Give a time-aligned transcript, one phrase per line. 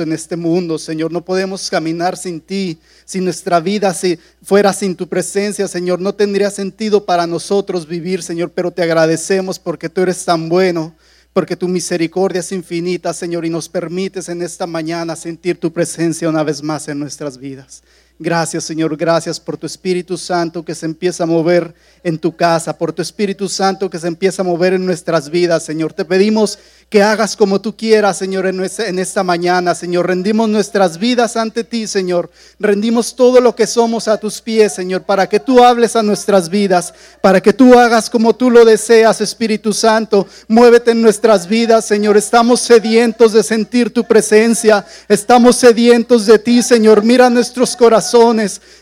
[0.00, 1.12] en este mundo, Señor.
[1.12, 2.78] No podemos caminar sin ti.
[3.04, 8.22] Si nuestra vida si fuera sin tu presencia, Señor, no tendría sentido para nosotros vivir,
[8.22, 8.50] Señor.
[8.50, 10.94] Pero te agradecemos porque tú eres tan bueno,
[11.32, 16.28] porque tu misericordia es infinita, Señor, y nos permites en esta mañana sentir tu presencia
[16.28, 17.82] una vez más en nuestras vidas.
[18.18, 21.74] Gracias, Señor, gracias por tu Espíritu Santo que se empieza a mover
[22.04, 25.64] en tu casa, por tu Espíritu Santo que se empieza a mover en nuestras vidas,
[25.64, 25.92] Señor.
[25.92, 30.06] Te pedimos que hagas como tú quieras, Señor, en, esta mañana, Señor.
[30.06, 32.30] Rendimos nuestras vidas ante ti, Señor.
[32.60, 36.48] Rendimos todo lo que somos a tus pies, Señor, para que tú hables a nuestras
[36.48, 36.92] vidas,
[37.22, 40.26] para que tú hagas como tú lo deseas, Espíritu Santo.
[40.48, 42.16] Muévete en nuestras vidas, Señor.
[42.16, 44.84] Estamos sedientos de sentir tu presencia.
[45.08, 47.02] Estamos sedientos de ti, Señor.
[47.02, 48.01] Mira nuestros corazones.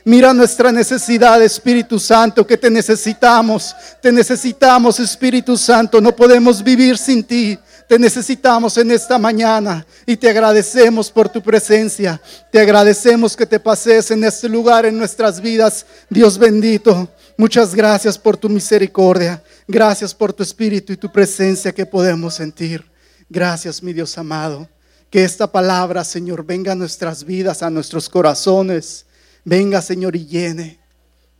[0.04, 3.74] Mira nuestra necesidad, Espíritu Santo, que te necesitamos.
[4.00, 6.00] Te necesitamos, Espíritu Santo.
[6.00, 7.58] No podemos vivir sin ti.
[7.90, 12.20] Te necesitamos en esta mañana y te agradecemos por tu presencia.
[12.52, 15.84] Te agradecemos que te pases en este lugar en nuestras vidas.
[16.08, 19.42] Dios bendito, muchas gracias por tu misericordia.
[19.66, 22.84] Gracias por tu espíritu y tu presencia que podemos sentir.
[23.28, 24.68] Gracias, mi Dios amado.
[25.10, 29.06] Que esta palabra, Señor, venga a nuestras vidas, a nuestros corazones.
[29.44, 30.80] Venga, Señor, y llene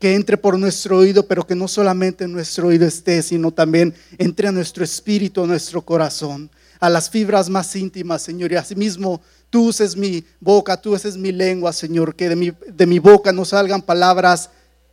[0.00, 3.94] que entre por nuestro oído, pero que no solamente en nuestro oído esté, sino también
[4.16, 8.50] entre a nuestro espíritu, a nuestro corazón, a las fibras más íntimas, Señor.
[8.50, 9.20] Y asimismo,
[9.50, 13.30] tú uses mi boca, tú uses mi lengua, Señor, que de mi, de mi boca
[13.30, 14.48] no salgan palabras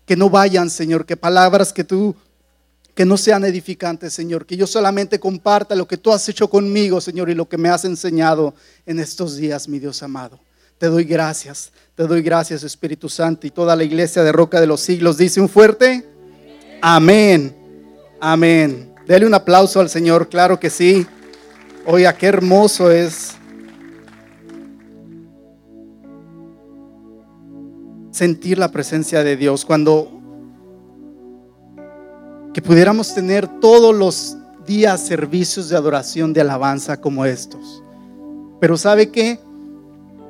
[0.05, 2.13] que no vayan, Señor, que palabras que tú
[2.93, 6.99] que no sean edificantes, Señor, que yo solamente comparta lo que tú has hecho conmigo,
[6.99, 8.55] Señor, y lo que me has enseñado
[8.87, 10.39] en estos días, mi Dios amado.
[10.77, 14.67] Te doy gracias, te doy gracias Espíritu Santo y toda la iglesia de Roca de
[14.67, 16.05] los Siglos dice un fuerte
[16.81, 17.55] amén,
[18.19, 18.93] amén.
[19.07, 21.07] Dele un aplauso al Señor, claro que sí.
[21.85, 23.35] Oiga, qué hermoso es
[28.11, 30.11] sentir la presencia de Dios cuando
[32.53, 37.83] que pudiéramos tener todos los días servicios de adoración, de alabanza como estos.
[38.59, 39.39] Pero ¿sabe qué?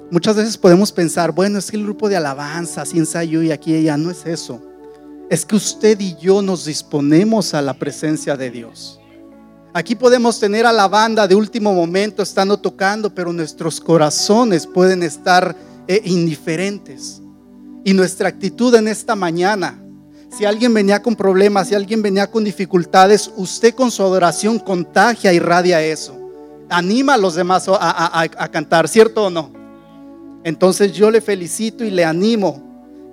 [0.10, 3.76] Muchas veces podemos pensar, bueno, es que el grupo de alabanza, así ensayo y aquí
[3.76, 4.62] ella, no es eso.
[5.30, 9.02] Es que usted y yo nos disponemos a la presencia de Dios.
[9.74, 15.04] Aquí podemos tener a la banda de último momento estando tocando, pero nuestros corazones pueden
[15.04, 15.54] estar
[15.90, 17.22] eh, indiferentes.
[17.84, 19.78] Y nuestra actitud en esta mañana,
[20.30, 25.34] si alguien venía con problemas, si alguien venía con dificultades, usted con su adoración contagia,
[25.34, 26.18] irradia eso.
[26.70, 29.57] Anima a los demás a cantar, ¿cierto o no?
[30.48, 32.64] Entonces yo le felicito y le animo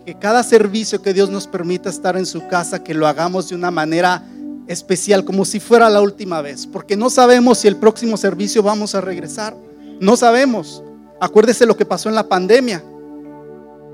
[0.06, 3.56] que cada servicio que Dios nos permita estar en su casa, que lo hagamos de
[3.56, 4.22] una manera
[4.68, 8.94] especial, como si fuera la última vez, porque no sabemos si el próximo servicio vamos
[8.94, 9.56] a regresar.
[9.98, 10.80] No sabemos.
[11.20, 12.84] Acuérdese lo que pasó en la pandemia.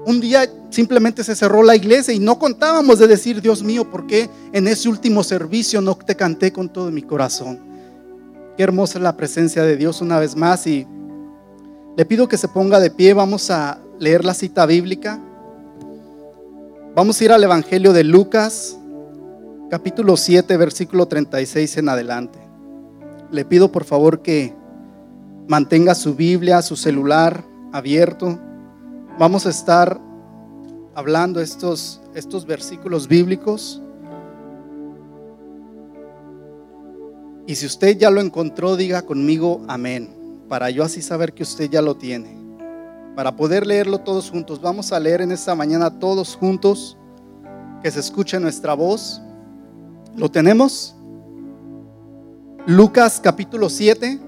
[0.04, 4.06] Un día simplemente se cerró la iglesia y no contábamos de decir, Dios mío, ¿por
[4.06, 7.58] qué en ese último servicio no te canté con todo mi corazón?
[8.58, 10.86] Qué hermosa es la presencia de Dios una vez más y
[11.96, 15.20] le pido que se ponga de pie, vamos a leer la cita bíblica.
[16.94, 18.78] Vamos a ir al Evangelio de Lucas,
[19.70, 22.38] capítulo 7, versículo 36 en adelante.
[23.32, 24.54] Le pido por favor que
[25.48, 28.38] mantenga su Biblia, su celular abierto.
[29.18, 30.00] Vamos a estar
[30.94, 33.82] hablando estos, estos versículos bíblicos.
[37.46, 40.19] Y si usted ya lo encontró, diga conmigo amén
[40.50, 42.36] para yo así saber que usted ya lo tiene.
[43.14, 46.98] Para poder leerlo todos juntos, vamos a leer en esta mañana todos juntos,
[47.84, 49.22] que se escuche nuestra voz.
[50.16, 50.96] ¿Lo tenemos?
[52.66, 54.18] Lucas capítulo 7,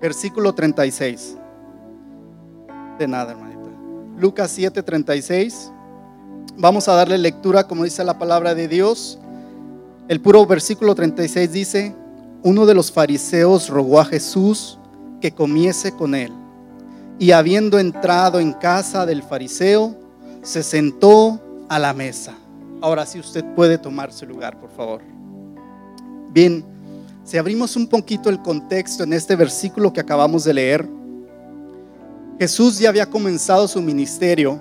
[0.00, 1.36] versículo 36.
[2.98, 3.68] De nada, hermanita.
[4.18, 5.70] Lucas 7, 36.
[6.56, 9.18] Vamos a darle lectura como dice la palabra de Dios.
[10.08, 11.94] El puro versículo 36 dice,
[12.42, 14.78] uno de los fariseos rogó a Jesús
[15.20, 16.32] que comiese con él.
[17.18, 19.96] Y habiendo entrado en casa del fariseo,
[20.42, 22.34] se sentó a la mesa.
[22.80, 25.00] Ahora sí usted puede tomar su lugar, por favor.
[26.30, 26.64] Bien,
[27.24, 30.88] si abrimos un poquito el contexto en este versículo que acabamos de leer,
[32.38, 34.60] Jesús ya había comenzado su ministerio.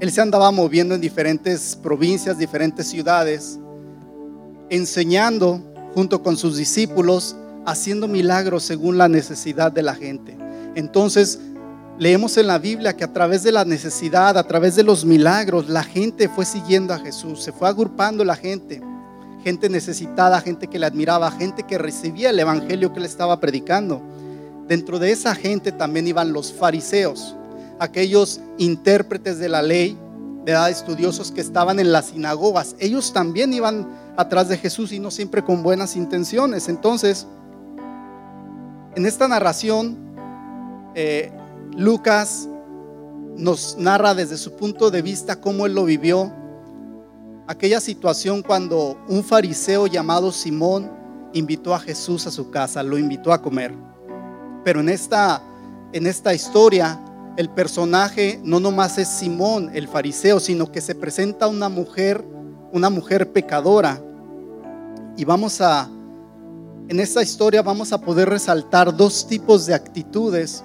[0.00, 3.60] Él se andaba moviendo en diferentes provincias, diferentes ciudades,
[4.70, 5.60] enseñando
[5.94, 7.36] junto con sus discípulos
[7.66, 10.36] haciendo milagros según la necesidad de la gente.
[10.74, 11.38] Entonces,
[11.98, 15.68] leemos en la Biblia que a través de la necesidad, a través de los milagros,
[15.68, 18.82] la gente fue siguiendo a Jesús, se fue agrupando la gente,
[19.44, 24.00] gente necesitada, gente que le admiraba, gente que recibía el evangelio que le estaba predicando.
[24.66, 27.34] dentro de esa gente también iban los fariseos,
[27.80, 29.98] aquellos intérpretes de la ley,
[30.44, 32.76] de edad estudiosos que estaban en las sinagogas.
[32.78, 36.68] Ellos también iban atrás de Jesús y no siempre con buenas intenciones.
[36.68, 37.26] Entonces,
[38.96, 39.96] en esta narración,
[40.94, 41.32] eh,
[41.76, 42.48] Lucas
[43.36, 46.32] nos narra desde su punto de vista cómo él lo vivió.
[47.46, 50.90] Aquella situación cuando un fariseo llamado Simón
[51.32, 53.74] invitó a Jesús a su casa, lo invitó a comer.
[54.64, 55.42] Pero en esta,
[55.92, 57.00] en esta historia,
[57.36, 62.24] el personaje no nomás es Simón, el fariseo, sino que se presenta una mujer,
[62.72, 64.02] una mujer pecadora.
[65.16, 65.88] Y vamos a,
[66.90, 70.64] en esta historia vamos a poder resaltar dos tipos de actitudes,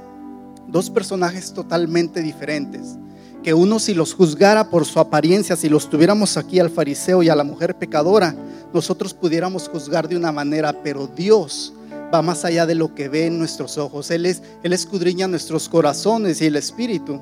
[0.67, 2.97] dos personajes totalmente diferentes.
[3.43, 7.29] Que uno si los juzgara por su apariencia, si los tuviéramos aquí al fariseo y
[7.29, 8.35] a la mujer pecadora,
[8.73, 11.75] nosotros pudiéramos juzgar de una manera, pero Dios
[12.11, 14.09] va más allá de lo que ve en nuestros ojos.
[14.09, 17.21] Él, es, Él escudriña nuestros corazones y el espíritu.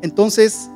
[0.00, 0.70] Entonces,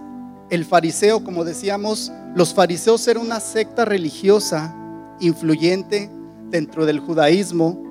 [0.51, 4.75] el fariseo, como decíamos, los fariseos eran una secta religiosa
[5.21, 6.11] influyente
[6.53, 7.83] dentro del judaísmo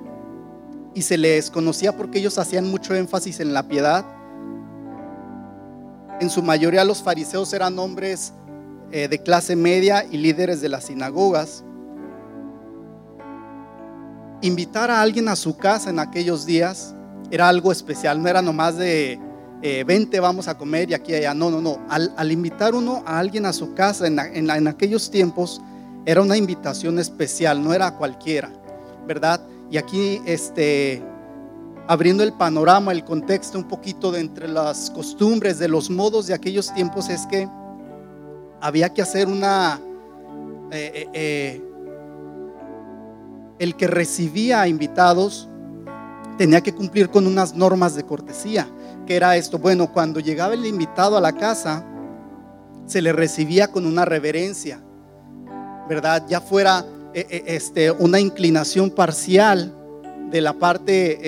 [0.94, 4.06] y se les conocía porque ellos hacían mucho énfasis en la piedad.
[6.20, 8.32] En su mayoría los fariseos eran hombres
[8.90, 11.64] eh, de clase media y líderes de las sinagogas
[14.42, 16.94] invitar a alguien a su casa en aquellos días
[17.30, 19.18] era algo especial, no era nomás de
[19.62, 21.32] eh, vente, vamos a comer y aquí allá.
[21.32, 21.78] No, no, no.
[21.88, 25.62] Al, invitar uno a alguien a su casa en, aquellos tiempos,
[26.04, 28.50] era una invitación especial, no era cualquiera,
[29.06, 29.40] ¿verdad?
[29.70, 31.02] Y aquí, este,
[31.86, 36.34] abriendo el panorama, el contexto un poquito de entre las costumbres, de los modos de
[36.34, 37.48] aquellos tiempos, es que
[38.60, 39.80] había que hacer una.
[40.70, 41.62] Eh, eh,
[43.58, 45.48] el que recibía invitados
[46.36, 48.66] tenía que cumplir con unas normas de cortesía,
[49.06, 51.84] que era esto, bueno, cuando llegaba el invitado a la casa,
[52.86, 54.82] se le recibía con una reverencia,
[55.88, 56.24] ¿verdad?
[56.28, 56.84] Ya fuera
[57.14, 59.74] eh, eh, este, una inclinación parcial
[60.30, 61.18] de la parte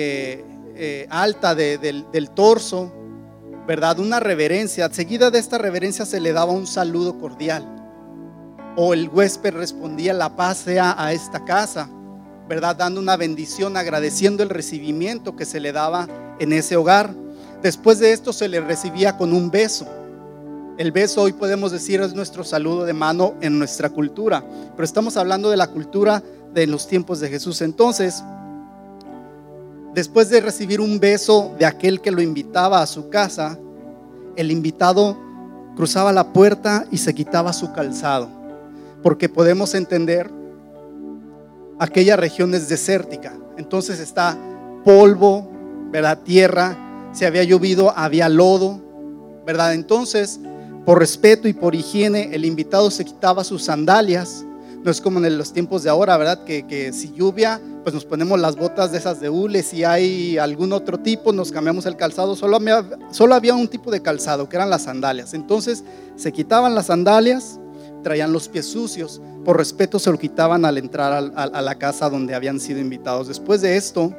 [0.77, 2.91] eh, alta del, del torso,
[3.67, 3.99] ¿verdad?
[3.99, 4.89] Una reverencia.
[4.91, 7.71] Seguida de esta reverencia se le daba un saludo cordial.
[8.75, 11.89] O el huésped respondía, la paz sea a esta casa.
[12.47, 12.75] ¿verdad?
[12.75, 16.07] Dando una bendición, agradeciendo el recibimiento que se le daba
[16.39, 17.13] en ese hogar.
[17.61, 19.87] Después de esto se le recibía con un beso.
[20.77, 24.43] El beso hoy podemos decir es nuestro saludo de mano en nuestra cultura,
[24.75, 26.21] pero estamos hablando de la cultura
[26.53, 27.61] de los tiempos de Jesús.
[27.61, 28.21] Entonces,
[29.93, 33.57] después de recibir un beso de aquel que lo invitaba a su casa,
[34.35, 35.17] el invitado
[35.77, 38.27] cruzaba la puerta y se quitaba su calzado,
[39.01, 40.29] porque podemos entender
[41.79, 43.31] aquella región es desértica.
[43.57, 44.37] Entonces está
[44.83, 45.49] polvo,
[45.89, 46.19] ¿verdad?
[46.23, 46.77] Tierra,
[47.13, 48.81] si había llovido, había lodo,
[49.45, 49.73] ¿verdad?
[49.73, 50.41] Entonces,
[50.85, 54.45] por respeto y por higiene, el invitado se quitaba sus sandalias.
[54.83, 56.43] No es como en los tiempos de ahora, ¿verdad?
[56.43, 59.63] Que, si lluvia, pues nos ponemos las botas de esas de hule.
[59.63, 62.35] Si hay algún otro tipo, nos cambiamos el calzado.
[62.35, 65.33] Solo había, solo había un tipo de calzado, que eran las sandalias.
[65.33, 65.83] Entonces,
[66.15, 67.59] se quitaban las sandalias,
[68.03, 69.19] traían los pies sucios.
[69.43, 73.27] Por respeto se lo quitaban al entrar a la casa donde habían sido invitados.
[73.27, 74.13] Después de esto,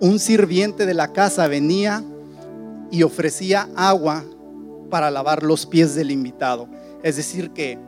[0.00, 2.02] un sirviente de la casa venía
[2.90, 4.24] y ofrecía agua
[4.92, 6.68] para lavar los pies del invitado.
[7.02, 7.78] Es decir, que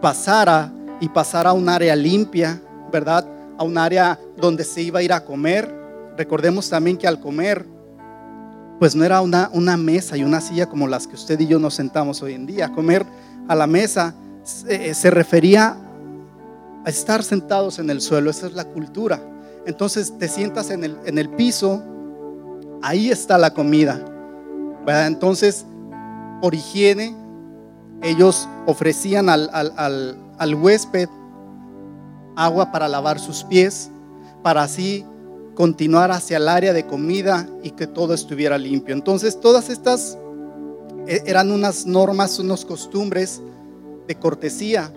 [0.00, 2.58] pasara y pasara a un área limpia,
[2.90, 3.28] ¿verdad?
[3.58, 5.70] A un área donde se iba a ir a comer.
[6.16, 7.66] Recordemos también que al comer,
[8.78, 11.58] pues no era una, una mesa y una silla como las que usted y yo
[11.58, 12.72] nos sentamos hoy en día.
[12.72, 13.04] Comer
[13.46, 14.14] a la mesa
[14.68, 15.76] eh, se, refería
[16.82, 19.20] a estar sentados en el suelo, esa es la cultura.
[19.66, 21.82] Entonces te sientas en el, en el piso,
[22.80, 24.02] ahí está la comida.
[24.86, 25.66] Entonces,
[26.40, 27.14] por higiene,
[28.02, 31.08] ellos ofrecían al, al, al, huésped
[32.36, 33.90] agua para lavar sus pies,
[34.42, 35.04] para así
[35.54, 38.94] continuar hacia el área de comida y que todo estuviera limpio.
[38.94, 40.16] Entonces, todas estas
[41.08, 43.40] eh, eran unas normas, unas costumbres
[44.06, 44.92] de cortesía.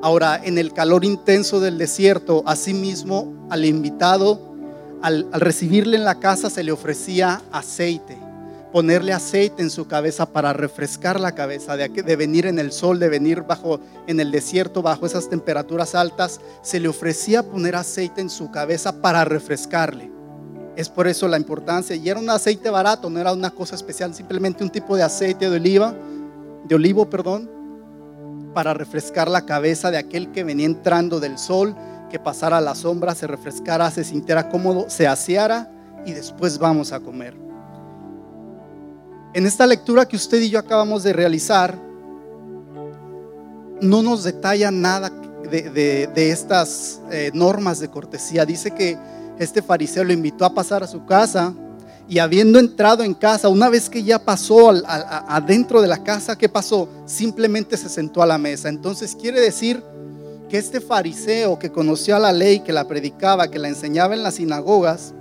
[0.00, 4.54] Ahora, en el calor intenso del desierto, asimismo al invitado,
[5.02, 8.16] al, recibirle en la casa, se le ofrecía aceite,
[8.72, 12.98] ponerle aceite en su cabeza para refrescar la cabeza, de, de venir en el sol,
[12.98, 18.20] de venir bajo en el desierto, bajo esas temperaturas altas, se le ofrecía poner aceite
[18.20, 20.10] en su cabeza para refrescarle.
[20.76, 21.96] Es por eso la importancia.
[21.96, 25.50] Y era un aceite barato, no era una cosa especial, simplemente un tipo de aceite
[25.50, 25.94] de oliva,
[26.64, 27.50] de olivo, perdón,
[28.54, 31.74] para refrescar la cabeza de aquel que venía entrando del sol
[32.10, 35.70] que pasara la sombra, se refrescara, se sintiera cómodo, se aseara
[36.06, 37.47] y después vamos a comer.
[39.34, 41.78] En esta lectura que usted y yo acabamos de realizar,
[43.80, 45.10] no nos detalla nada
[45.50, 48.46] de, estas eh, normas de cortesía.
[48.46, 48.96] Dice que
[49.38, 51.52] este fariseo lo invitó a pasar a su casa
[52.08, 56.48] y habiendo entrado en casa, una vez que ya pasó adentro de la casa, ¿qué
[56.48, 56.88] pasó?
[57.04, 58.70] Simplemente se sentó a la mesa.
[58.70, 59.82] Entonces quiere decir
[60.48, 64.36] que este fariseo que conocía la ley, que la predicaba, que la enseñaba en las
[64.36, 65.12] sinagogas,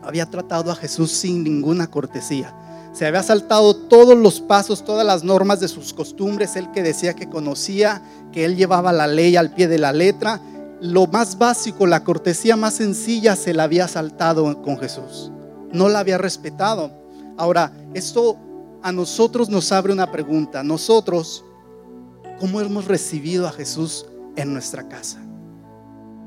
[0.00, 2.54] había tratado a Jesús sin ninguna cortesía.
[2.92, 6.56] Se había saltado todos los pasos, todas las normas de sus costumbres.
[6.56, 10.40] Él que decía que conocía, que él llevaba la ley al pie de la letra.
[10.80, 15.30] Lo más básico, la cortesía más sencilla, se la había saltado con Jesús.
[15.72, 16.90] No la había respetado.
[17.38, 18.36] Ahora, esto
[18.82, 20.62] a nosotros nos abre una pregunta.
[20.62, 21.44] Nosotros,
[22.38, 24.04] ¿cómo hemos recibido a Jesús
[24.36, 25.18] en nuestra casa?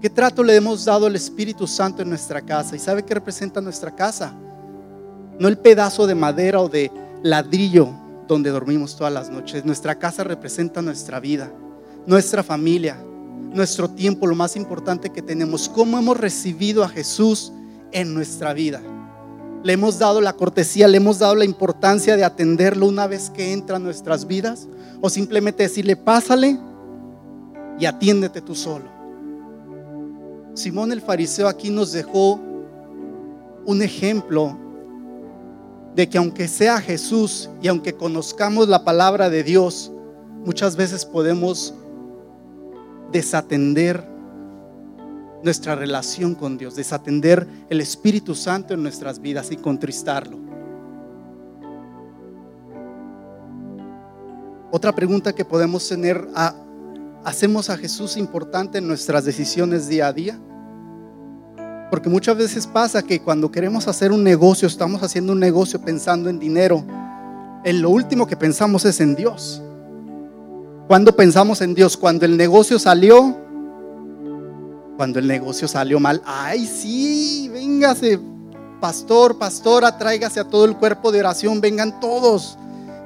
[0.02, 2.76] ¿Qué trato le hemos dado al Espíritu Santo en nuestra casa?
[2.76, 4.34] ¿Y sabe qué representa nuestra casa?
[5.40, 6.92] No el pedazo de madera o de
[7.24, 7.90] ladrillo
[8.28, 9.66] donde dormimos todas las noches.
[9.66, 11.52] Nuestra casa representa nuestra vida,
[12.06, 12.98] nuestra familia,
[13.54, 15.70] nuestro tiempo, lo más importante que tenemos.
[15.70, 17.52] ¿Cómo hemos recibido a Jesús
[17.92, 18.82] en nuestra vida?
[19.64, 23.52] Le hemos dado la cortesía, le hemos dado la importancia de atenderlo una vez que
[23.52, 24.68] entra en nuestras vidas.
[25.02, 26.58] O simplemente decirle, pásale
[27.80, 28.86] y atiéndete tú solo.
[30.54, 32.40] Simón el fariseo aquí nos dejó
[33.66, 34.58] un ejemplo
[35.96, 39.92] de que aunque sea Jesús y aunque conozcamos la palabra de Dios,
[40.44, 41.74] muchas veces podemos
[43.12, 44.06] desatender
[45.42, 50.38] nuestra relación con Dios, desatender el Espíritu Santo en nuestras vidas y contristarlo.
[54.72, 56.28] Otra pregunta que podemos tener,
[57.24, 60.40] ¿hacemos a Jesús importante en nuestras decisiones día a día?
[61.96, 66.30] Porque muchas veces pasa que cuando queremos hacer un negocio, estamos haciendo un negocio pensando
[66.30, 66.84] en dinero.
[67.64, 69.62] En lo último que pensamos es en Dios.
[70.90, 73.38] Cuando pensamos en Dios, cuando el negocio salió,
[74.98, 78.20] cuando el negocio salió mal, ay, sí, véngase,
[78.82, 82.58] pastor, pastora, tráigase a todo el cuerpo de oración, vengan todos.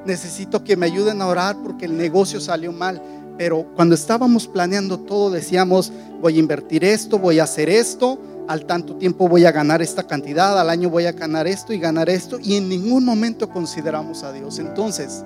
[0.04, 3.00] Necesito que me ayuden a orar porque el negocio salió mal.
[3.38, 8.18] Pero cuando estábamos planeando todo, decíamos, voy a invertir esto, voy a hacer esto,
[8.50, 11.78] al tanto tiempo voy a ganar esta cantidad, al año voy a ganar esto y
[11.78, 14.58] ganar esto, y en ningún momento consideramos a Dios.
[14.58, 15.24] Entonces,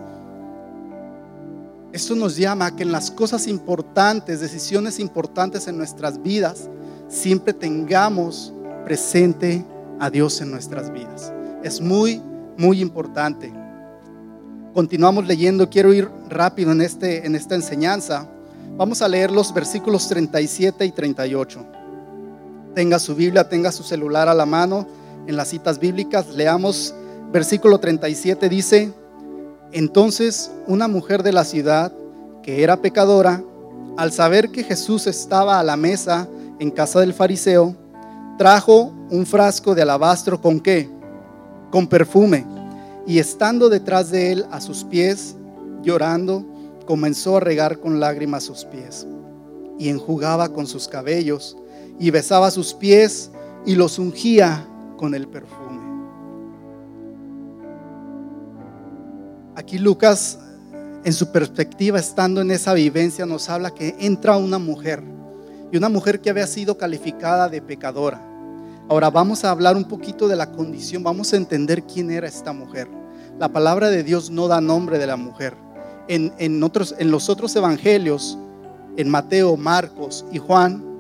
[1.91, 6.69] esto nos llama a que en las cosas importantes, decisiones importantes en nuestras vidas,
[7.09, 8.53] siempre tengamos
[8.85, 9.65] presente
[10.01, 11.33] a Dios en nuestras vidas.
[11.63, 12.21] Es muy,
[12.59, 13.51] muy importante.
[14.75, 18.29] Continuamos leyendo, quiero ir rápido en, este, en esta enseñanza.
[18.77, 21.84] Vamos a leer los versículos 37 y 38
[22.75, 24.87] tenga su Biblia, tenga su celular a la mano
[25.27, 26.29] en las citas bíblicas.
[26.35, 26.95] Leamos
[27.33, 28.93] versículo 37, dice,
[29.73, 31.93] entonces una mujer de la ciudad,
[32.43, 33.43] que era pecadora,
[33.97, 36.29] al saber que Jesús estaba a la mesa
[36.59, 37.75] en casa del fariseo,
[38.39, 40.89] trajo un frasco de alabastro con qué?
[41.71, 42.47] Con perfume.
[43.07, 45.37] Y estando detrás de él a sus pies,
[45.83, 46.45] llorando,
[46.87, 49.07] comenzó a regar con lágrimas sus pies
[49.79, 51.57] y enjugaba con sus cabellos
[51.99, 53.31] y besaba sus pies
[53.67, 55.83] y los ungía con el perfume.
[59.57, 60.39] Aquí Lucas,
[61.05, 65.03] en su perspectiva, estando en esa vivencia, nos habla que entra una mujer
[65.71, 68.21] y una mujer que había sido calificada de pecadora.
[68.89, 72.53] Ahora vamos a hablar un poquito de la condición, vamos a entender quién era esta
[72.53, 72.89] mujer.
[73.39, 75.55] La palabra de Dios no da nombre de la mujer.
[76.07, 78.37] En, en, otros, en los otros evangelios,
[78.97, 80.94] en Mateo, Marcos y Juan,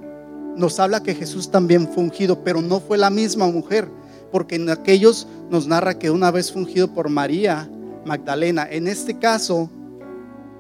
[0.56, 3.88] nos habla que Jesús también fue ungido, pero no fue la misma mujer,
[4.30, 7.68] porque en aquellos nos narra que una vez fungido por María
[8.04, 8.66] Magdalena.
[8.70, 9.70] En este caso,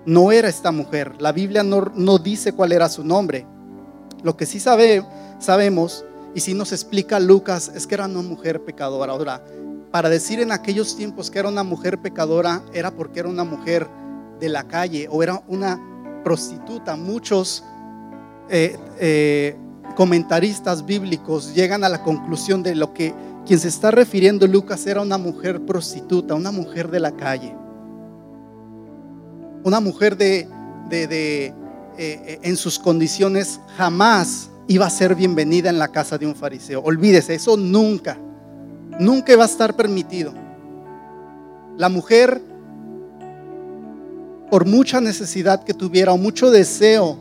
[0.06, 1.12] no era esta mujer.
[1.18, 3.46] La Biblia no, no dice cuál era su nombre.
[4.22, 5.04] Lo que sí sabe,
[5.38, 9.12] sabemos, y si nos explica Lucas, es que era una mujer pecadora.
[9.12, 9.44] Ahora,
[9.90, 13.86] para decir en aquellos tiempos que era una mujer pecadora, era porque era una mujer
[14.40, 15.80] de la calle o era una
[16.24, 16.96] prostituta.
[16.96, 17.62] Muchos
[18.48, 19.56] eh, eh,
[19.96, 23.14] comentaristas bíblicos llegan a la conclusión de lo que
[23.46, 27.54] quien se está refiriendo Lucas era una mujer prostituta, una mujer de la calle,
[29.62, 30.48] una mujer de,
[30.88, 31.52] de, eh,
[31.98, 36.80] eh, en sus condiciones jamás iba a ser bienvenida en la casa de un fariseo.
[36.82, 38.16] Olvídese, eso nunca,
[38.98, 40.32] nunca va a estar permitido.
[41.76, 42.40] La mujer,
[44.50, 47.18] por mucha necesidad que tuviera o mucho deseo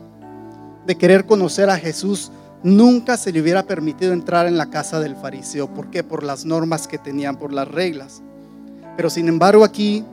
[0.86, 2.30] de querer conocer a Jesús,
[2.64, 5.72] nunca se le hubiera permitido entrar en la casa del fariseo.
[5.72, 6.02] ¿Por qué?
[6.02, 8.22] Por las normas que tenían, por las reglas.
[8.96, 10.04] Pero sin embargo aquí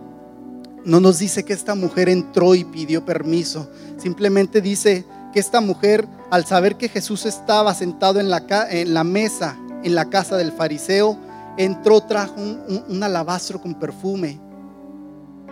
[0.83, 3.69] no nos dice que esta mujer entró y pidió permiso.
[3.97, 9.95] Simplemente dice que esta mujer, al saber que Jesús estaba sentado en la, mesa, en
[9.95, 11.17] la casa del fariseo,
[11.57, 14.41] entró, trajo un, alabastro con perfume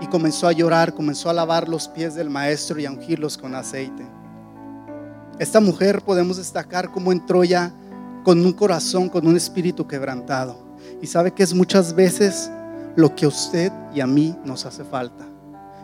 [0.02, 3.56] y comenzó a llorar, comenzó a lavar los pies del maestro y a ungirlos con
[3.56, 4.19] aceite.
[5.40, 7.74] Esta mujer podemos destacar cómo entró ya
[8.26, 10.58] con un corazón, con un espíritu quebrantado.
[11.02, 12.52] Y sabe que es muchas veces
[12.98, 15.26] lo que a usted y a mí nos hace falta.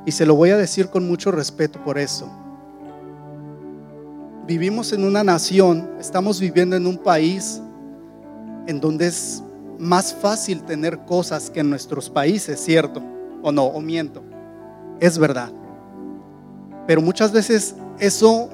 [0.06, 2.30] Y se lo voy a decir con mucho respeto por eso.
[4.46, 7.62] Vivimos en una nación, estamos viviendo en un país
[8.68, 9.42] en donde es
[9.80, 13.02] más fácil tener cosas que en nuestros países, ¿cierto?
[13.42, 13.66] ¿O no?
[13.66, 14.22] ¿O miento?
[15.00, 15.52] Es verdad.
[16.86, 18.50] Pero muchas veces eso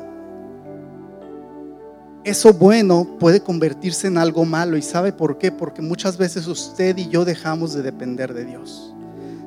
[2.24, 4.78] eso bueno puede convertirse en algo malo.
[4.78, 5.52] ¿Y sabe por qué?
[5.52, 8.94] Porque muchas veces usted y yo dejamos de depender de Dios.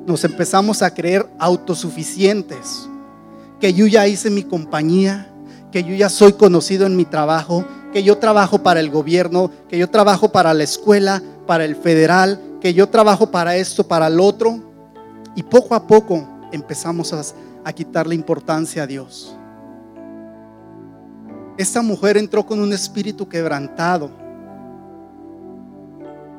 [0.06, 2.88] Nos empezamos a creer autosuficientes,
[3.60, 5.30] que yo ya hice mi compañía,
[5.72, 9.78] que yo ya soy conocido en mi trabajo, que yo trabajo para el gobierno, que
[9.78, 14.20] yo trabajo para la escuela, para el federal, que yo trabajo para esto, para el
[14.20, 14.58] otro.
[15.36, 17.22] Y poco a poco empezamos a,
[17.64, 19.36] a quitarle importancia a Dios.
[21.56, 24.10] Esta mujer entró con un espíritu quebrantado,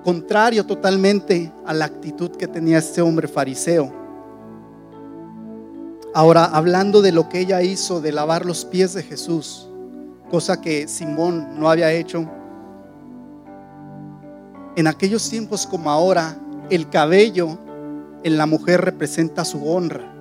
[0.03, 3.93] contrario totalmente a la actitud que tenía este hombre fariseo.
[6.13, 9.69] Ahora, hablando de lo que ella hizo de lavar los pies de Jesús,
[10.29, 12.29] cosa que Simón no había hecho,
[14.75, 16.38] en aquellos tiempos como ahora,
[16.69, 17.57] el cabello
[18.24, 20.13] en la mujer representa su honra,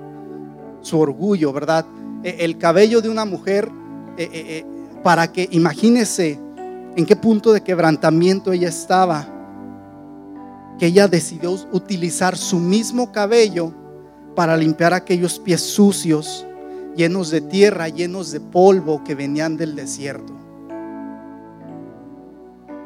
[0.83, 1.85] su orgullo, ¿verdad?
[2.23, 3.69] E, el cabello de una mujer
[4.17, 4.74] eh, eh, eh,
[5.05, 6.41] para que imagínese
[6.97, 9.29] en qué punto de quebrantamiento ella estaba,
[10.79, 13.73] que ella decidió utilizar su mismo cabello
[14.35, 16.47] para limpiar aquellos pies sucios,
[16.97, 20.33] llenos de tierra, llenos de polvo que venían del desierto.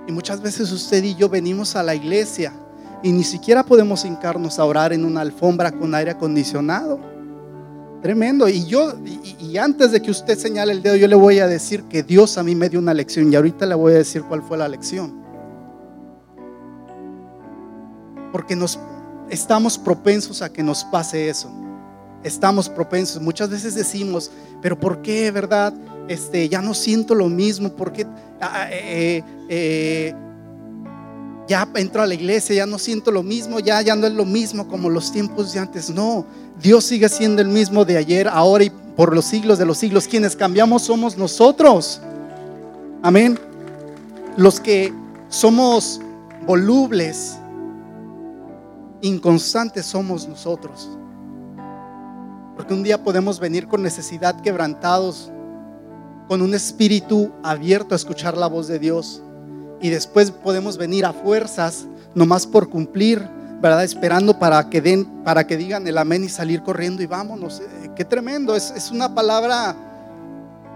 [0.09, 2.53] Y muchas veces usted y yo venimos a la iglesia
[3.01, 6.99] y ni siquiera podemos hincarnos a orar en una alfombra con aire acondicionado.
[8.03, 8.49] Tremendo.
[8.49, 11.85] Y yo, y, antes de que usted señale el dedo, yo le voy a decir
[11.85, 14.43] que Dios a mí me dio una lección y ahorita le voy a decir cuál
[14.43, 15.21] fue la lección.
[18.31, 18.79] Porque nos
[19.31, 21.51] estamos propensos a que nos pase eso.
[22.23, 23.21] Estamos propensos.
[23.21, 24.31] Muchas veces decimos,
[24.63, 25.75] pero ¿por qué, verdad?
[26.09, 27.71] Este, ya no siento lo mismo.
[27.71, 28.07] ¿Por qué?
[28.41, 30.15] Ah, ah, eh, eh,
[31.49, 34.27] ya entro a la iglesia, ya no siento lo mismo, ya, ya no es lo
[34.27, 35.91] mismo como los tiempos de antes.
[35.91, 36.27] No,
[36.61, 40.09] Dios sigue siendo el mismo de ayer, ahora y por los siglos de los siglos.
[40.09, 42.01] Quienes cambiamos somos nosotros.
[43.03, 43.39] Amén.
[44.37, 44.93] Los que
[45.29, 46.01] somos
[46.47, 47.39] volubles,
[49.03, 50.89] inconstantes somos nosotros.
[52.57, 55.31] Porque un día podemos venir con necesidad quebrantados,
[56.27, 59.23] con un espíritu abierto a escuchar la voz de Dios
[59.81, 63.29] y después podemos venir a fuerzas nomás por cumplir,
[63.61, 63.85] ¿verdad?
[63.85, 67.61] Esperando para que den, para que digan el amén y salir corriendo y vámonos.
[67.61, 69.75] Eh, qué tremendo, es, es una palabra,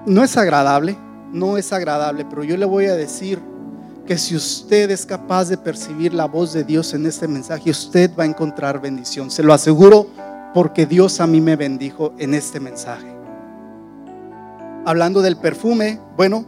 [0.06, 0.96] no es agradable,
[1.32, 3.40] no es agradable, pero yo le voy a decir
[4.06, 8.10] que si usted es capaz de percibir la voz de Dios en este mensaje, usted
[8.18, 9.30] va a encontrar bendición.
[9.30, 10.08] Se lo aseguro
[10.52, 13.06] porque Dios a mí me bendijo en este mensaje.
[14.84, 16.44] Hablando del perfume, bueno,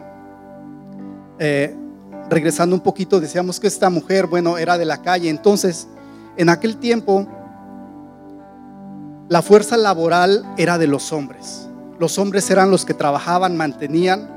[1.38, 1.76] eh,
[2.28, 5.28] regresando un poquito, decíamos que esta mujer, bueno, era de la calle.
[5.28, 5.86] Entonces,
[6.36, 7.26] en aquel tiempo,
[9.28, 11.68] la fuerza laboral era de los hombres.
[11.98, 14.30] Los hombres eran los que trabajaban, mantenían.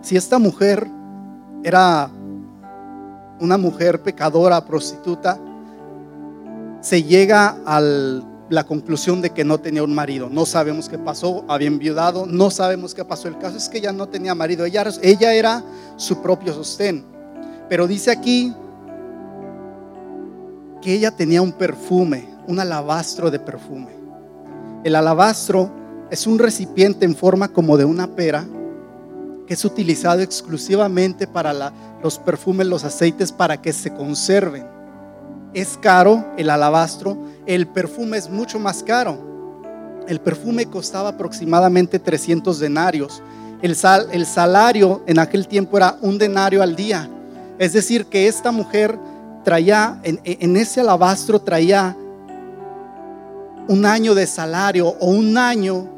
[0.00, 0.88] Si esta mujer
[1.62, 2.10] era
[3.40, 5.38] una mujer pecadora, prostituta,
[6.80, 10.28] se llega al la conclusión de que no tenía un marido.
[10.30, 13.28] No sabemos qué pasó, había enviudado, no sabemos qué pasó.
[13.28, 15.64] El caso es que ella no tenía marido, ella, ella era
[15.96, 17.04] su propio sostén.
[17.68, 18.54] Pero dice aquí
[20.84, 23.88] que ella tenía un perfume, un alabastro de perfume.
[24.84, 25.70] El alabastro
[26.10, 28.46] es un recipiente en forma como de una pera
[29.46, 34.66] que es utilizado exclusivamente para los perfumes, los aceites, para que se conserven.
[35.54, 37.16] Es caro el alabastro
[37.46, 40.04] el perfume es mucho más caro.
[40.06, 43.22] El perfume costaba aproximadamente 300 denarios.
[43.62, 47.08] El, sal, el salario en aquel tiempo era un denario al día.
[47.58, 48.98] Es decir, que esta mujer
[49.44, 51.96] traía, en, ese alabastro traía
[53.68, 55.88] un año de salario o un año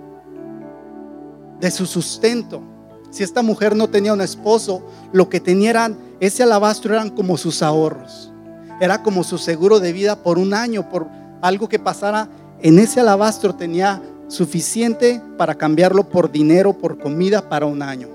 [1.60, 2.62] de su sustento.
[3.10, 4.82] Si esta mujer no tenía un esposo,
[5.12, 8.32] lo que tenía ese alabastro eran como sus ahorros.
[8.80, 11.08] Era como su seguro de vida por un año, por
[11.40, 12.28] algo que pasara.
[12.60, 18.08] En ese alabastro tenía suficiente para cambiarlo por dinero, por comida para un año.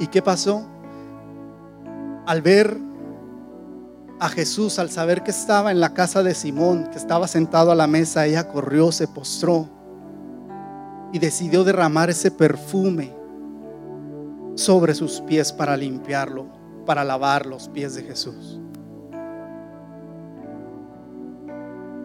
[0.00, 0.66] ¿Y qué pasó?
[2.26, 2.85] Al ver
[4.18, 7.74] a Jesús, al saber que estaba en la casa de Simón, que estaba sentado a
[7.74, 9.68] la mesa, ella corrió, se postró
[11.12, 13.14] y decidió derramar ese perfume
[14.54, 16.46] sobre sus pies para limpiarlo,
[16.86, 18.60] para lavar los pies de Jesús.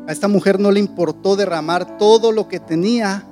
[0.07, 3.23] A esta mujer no le importó derramar todo lo que tenía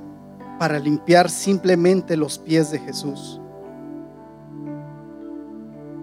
[0.58, 3.42] para limpiar simplemente los pies de Jesús.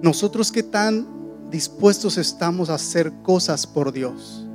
[0.03, 1.16] Nosotros qué tan
[1.51, 4.47] dispuestos estamos a hacer cosas por Dios.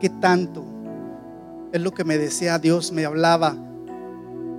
[0.00, 0.64] ¿Qué tanto?
[1.72, 3.56] Es lo que me decía Dios, me hablaba.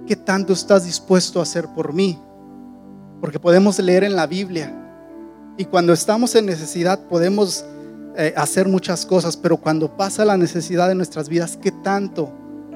[0.06, 2.19] ¿Qué tanto estás dispuesto a hacer por mí?
[3.19, 4.73] Porque podemos leer en la Biblia
[5.58, 7.65] y cuando estamos en necesidad podemos
[8.15, 12.32] eh, hacer muchas cosas, pero cuando pasa la necesidad de nuestras vidas, ¿qué tanto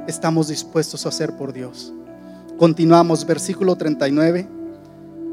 [0.07, 1.93] estamos dispuestos a hacer por Dios?
[2.57, 4.47] Continuamos, versículo 39.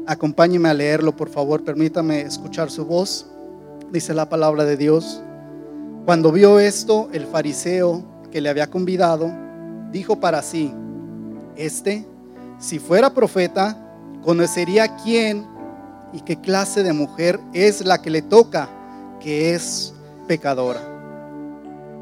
[0.07, 3.27] Acompáñeme a leerlo, por favor, permítame escuchar su voz.
[3.91, 5.21] Dice la palabra de Dios.
[6.05, 9.31] Cuando vio esto, el fariseo que le había convidado
[9.91, 10.71] dijo para sí,
[11.55, 12.05] este,
[12.59, 13.75] si fuera profeta,
[14.21, 15.47] conocería quién
[16.13, 18.69] y qué clase de mujer es la que le toca,
[19.19, 19.93] que es
[20.27, 20.81] pecadora.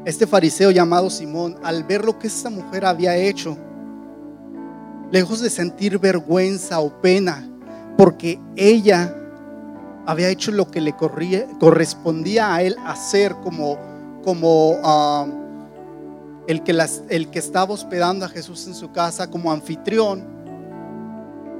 [0.04, 3.56] Este fariseo llamado Simón, al ver lo que esta mujer había hecho,
[5.10, 7.48] lejos de sentir vergüenza o pena,
[7.96, 9.14] porque ella
[10.08, 13.76] había hecho lo que le correspondía a él hacer como,
[14.24, 15.26] como ah,
[16.46, 16.74] el, que
[17.10, 20.24] el que estaba hospedando a Jesús en su casa como anfitrión,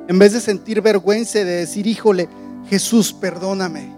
[0.09, 2.27] en vez de sentir vergüenza de decir, híjole,
[2.71, 3.95] Jesús, perdóname,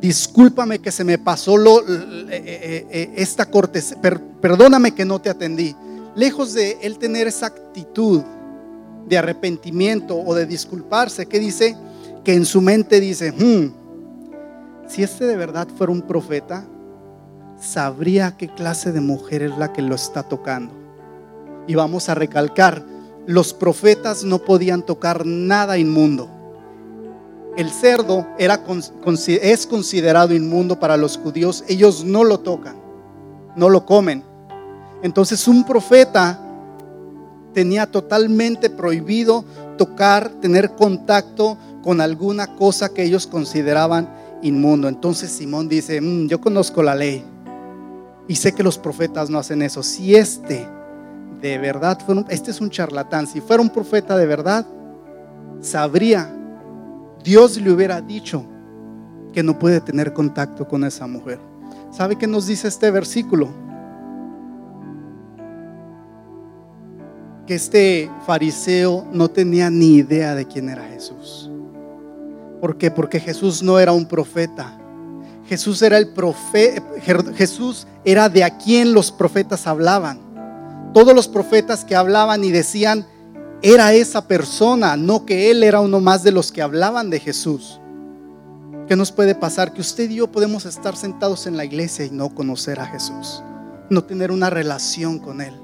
[0.00, 3.98] discúlpame que se me pasó lo, eh, eh, eh, esta cortesía,
[4.40, 5.74] perdóname que no te atendí.
[6.14, 8.22] Lejos de él tener esa actitud,
[9.08, 11.76] de arrepentimiento o de disculparse, que dice
[12.26, 16.66] que en su mente dice, hmm, si este de verdad fuera un profeta,
[17.56, 20.74] sabría qué clase de mujer es la que lo está tocando.
[21.68, 22.84] Y vamos a recalcar,
[23.28, 26.28] los profetas no podían tocar nada inmundo.
[27.56, 28.60] El cerdo era,
[29.40, 32.74] es considerado inmundo para los judíos, ellos no lo tocan,
[33.54, 34.24] no lo comen.
[35.00, 36.40] Entonces un profeta
[37.54, 39.44] tenía totalmente prohibido
[39.78, 41.56] tocar, tener contacto
[41.86, 44.88] con alguna cosa que ellos consideraban inmundo.
[44.88, 47.24] Entonces Simón dice, mm, yo conozco la ley
[48.26, 49.84] y sé que los profetas no hacen eso.
[49.84, 50.66] Si este
[51.40, 54.66] de verdad fuera este es un charlatán, si fuera un profeta de verdad,
[55.60, 56.36] sabría,
[57.22, 58.44] Dios le hubiera dicho
[59.32, 61.38] que no puede tener contacto con esa mujer.
[61.92, 63.64] ¿Sabe qué nos dice este versículo?
[67.46, 71.48] que este fariseo no tenía ni idea de quién era Jesús.
[72.60, 72.90] ¿Por qué?
[72.90, 74.78] Porque Jesús no era un profeta.
[75.48, 76.82] Jesús era el profeta,
[77.36, 80.18] Jesús era de a quien los profetas hablaban.
[80.92, 83.06] Todos los profetas que hablaban y decían
[83.62, 87.80] era esa persona, no que él era uno más de los que hablaban de Jesús.
[88.88, 89.72] ¿Qué nos puede pasar?
[89.72, 93.42] Que usted y yo podemos estar sentados en la iglesia y no conocer a Jesús,
[93.90, 95.54] no tener una relación con él.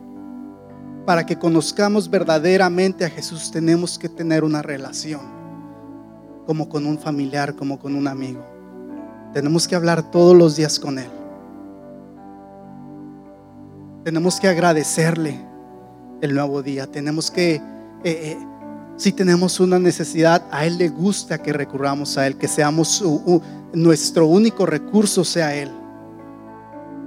[1.07, 5.21] Para que conozcamos verdaderamente a Jesús tenemos que tener una relación,
[6.53, 8.45] como con un familiar, como con un amigo.
[9.33, 11.09] Tenemos que hablar todos los días con Él.
[14.05, 15.41] Tenemos que agradecerle
[16.21, 16.87] el nuevo día.
[16.87, 17.63] Tenemos que, eh,
[18.05, 18.39] eh,
[18.99, 23.03] si tenemos una necesidad, a Él le gusta que recurramos a Él, que seamos
[23.73, 25.71] nuestro único recurso sea Él.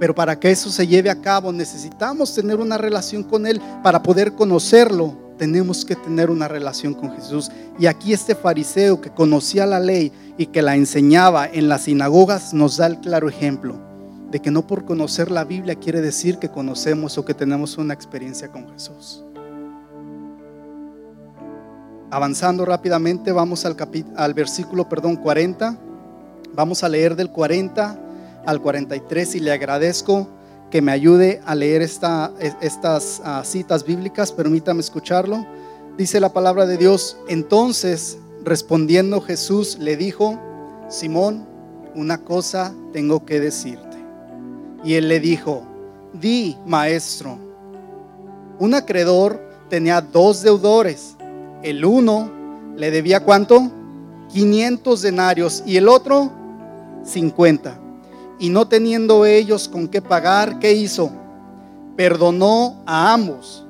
[0.00, 3.60] Pero para que eso se lleve a cabo necesitamos tener una relación con Él.
[3.84, 7.50] Para poder conocerlo, tenemos que tener una relación con Jesús.
[7.78, 12.52] Y aquí este fariseo que conocía la ley y que la enseñaba en las sinagogas
[12.54, 13.86] nos da el claro ejemplo
[14.30, 17.94] de que no por conocer la Biblia quiere decir que conocemos o que tenemos una
[17.94, 19.24] experiencia con Jesús.
[22.10, 23.76] Avanzando rápidamente, vamos al,
[24.16, 25.78] al versículo perdón, 40.
[26.54, 28.00] Vamos a leer del 40
[28.46, 30.28] al 43 y le agradezco
[30.70, 34.32] que me ayude a leer esta, estas ah, citas bíblicas.
[34.32, 35.46] Permítame escucharlo.
[35.96, 37.16] Dice la palabra de Dios.
[37.28, 40.38] Entonces, respondiendo Jesús, le dijo,
[40.88, 41.46] Simón,
[41.94, 43.96] una cosa tengo que decirte.
[44.84, 45.62] Y él le dijo,
[46.12, 47.38] di, maestro.
[48.58, 51.16] Un acreedor tenía dos deudores.
[51.62, 52.30] El uno
[52.76, 53.70] le debía cuánto?
[54.32, 56.30] 500 denarios y el otro
[57.04, 57.85] 50.
[58.38, 61.10] Y no teniendo ellos con qué pagar, ¿qué hizo?
[61.96, 63.66] Perdonó a ambos.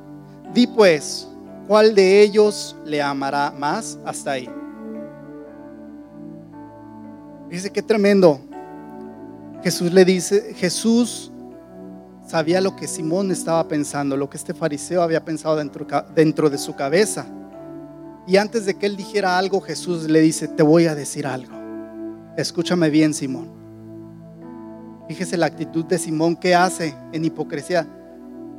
[0.52, 1.29] Di pues,
[1.68, 3.98] ¿cuál de ellos le amará más?
[4.05, 4.50] Hasta ahí.
[7.48, 8.40] Dice que tremendo.
[9.62, 11.31] Jesús le dice, Jesús
[12.26, 16.59] sabía lo que Simón estaba pensando, lo que este fariseo había pensado dentro, dentro de
[16.59, 17.26] su cabeza.
[18.26, 21.55] Y antes de que él dijera algo, Jesús le dice, te voy a decir algo.
[22.37, 23.56] Escúchame bien, Simón.
[25.09, 27.87] Fíjese la actitud de Simón que hace en hipocresía.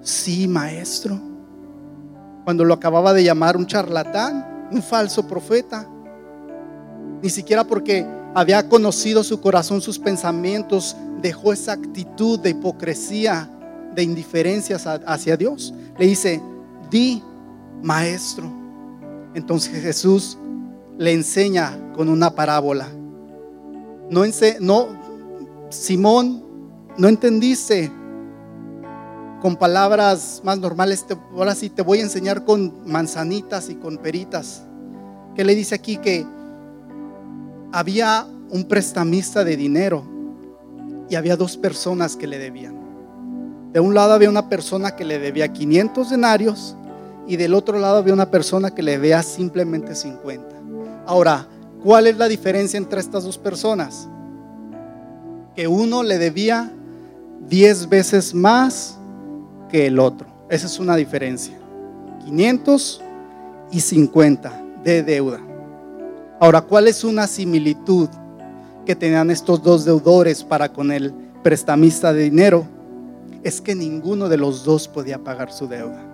[0.02, 1.20] Sí, maestro.
[2.46, 5.88] Cuando lo acababa de llamar un charlatán, un falso profeta.
[7.22, 13.50] Ni siquiera porque había conocido su corazón, sus pensamientos, dejó esa actitud de hipocresía,
[13.94, 15.74] de indiferencia hacia Dios.
[15.98, 16.42] Le dice,
[16.90, 17.22] di,
[17.82, 18.50] maestro.
[19.34, 20.38] Entonces Jesús
[20.98, 22.88] le enseña con una parábola.
[24.10, 24.24] No,
[24.62, 25.07] no
[25.70, 26.44] Simón,
[26.98, 27.92] no entendiste
[29.42, 31.06] con palabras más normales.
[31.36, 34.66] ahora sí te voy a enseñar con manzanitas y con peritas.
[35.36, 36.26] Que le dice aquí que
[37.72, 40.04] había un prestamista de dinero
[41.10, 42.76] y había dos personas que le debían.
[43.74, 46.76] De un lado había una persona que le debía 500 denarios
[47.28, 50.48] y del otro lado había una persona que le debía simplemente 50.
[51.06, 51.48] Ahora,
[51.84, 54.08] ¿cuál es la diferencia entre estas dos personas?
[55.58, 56.72] Que uno le debía
[57.50, 58.96] 10 veces más
[59.72, 60.28] que el otro.
[60.52, 61.58] Esa es una diferencia.
[62.26, 63.02] 500
[63.72, 65.40] y 50 de deuda.
[66.40, 68.08] Ahora, ¿cuál es una similitud
[68.86, 72.68] que tenían estos dos deudores para con el prestamista de dinero?
[73.42, 76.06] Es que ninguno de los dos podía pagar su deuda.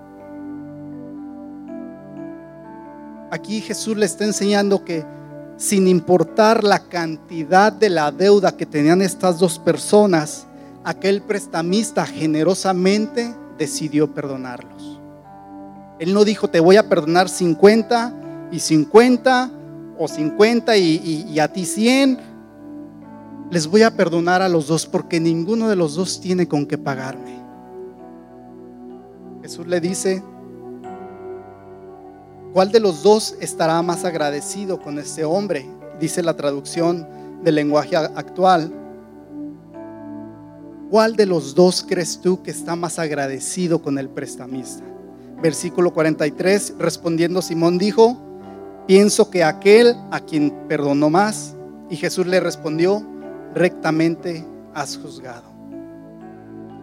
[3.30, 5.04] Aquí Jesús le está enseñando que
[5.58, 10.48] sin importar la cantidad de la deuda que tenían estas dos personas,
[10.84, 15.00] aquel prestamista generosamente decidió perdonarlos.
[16.00, 19.52] Él no dijo, te voy a perdonar 50 y 50
[19.98, 22.20] o 50 y, a ti 100.
[23.52, 26.78] Les voy a perdonar a los dos porque ninguno de los dos tiene con qué
[26.78, 27.42] pagarme.
[29.44, 30.24] Jesús le dice,
[32.54, 35.68] ¿Cuál de los dos estará más agradecido con este hombre?
[36.00, 37.08] Dice la traducción
[37.44, 38.72] del lenguaje actual.
[40.92, 44.84] ¿Cuál de los dos crees tú que está más agradecido con el prestamista?
[45.42, 48.20] Versículo 43, respondiendo Simón dijo,
[48.86, 51.56] pienso que aquel a quien perdonó más.
[51.90, 53.04] Y Jesús le respondió,
[53.56, 55.52] rectamente has juzgado.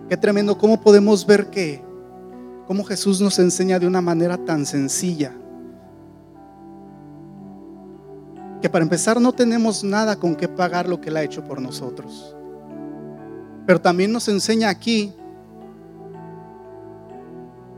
[0.08, 1.80] Qué tremendo, cómo podemos ver que,
[2.66, 5.36] cómo Jesús nos enseña de una manera tan sencilla
[8.60, 11.60] que para empezar no tenemos nada con qué pagar lo que Él ha hecho por
[11.60, 12.34] nosotros.
[13.66, 15.14] Pero también nos enseña aquí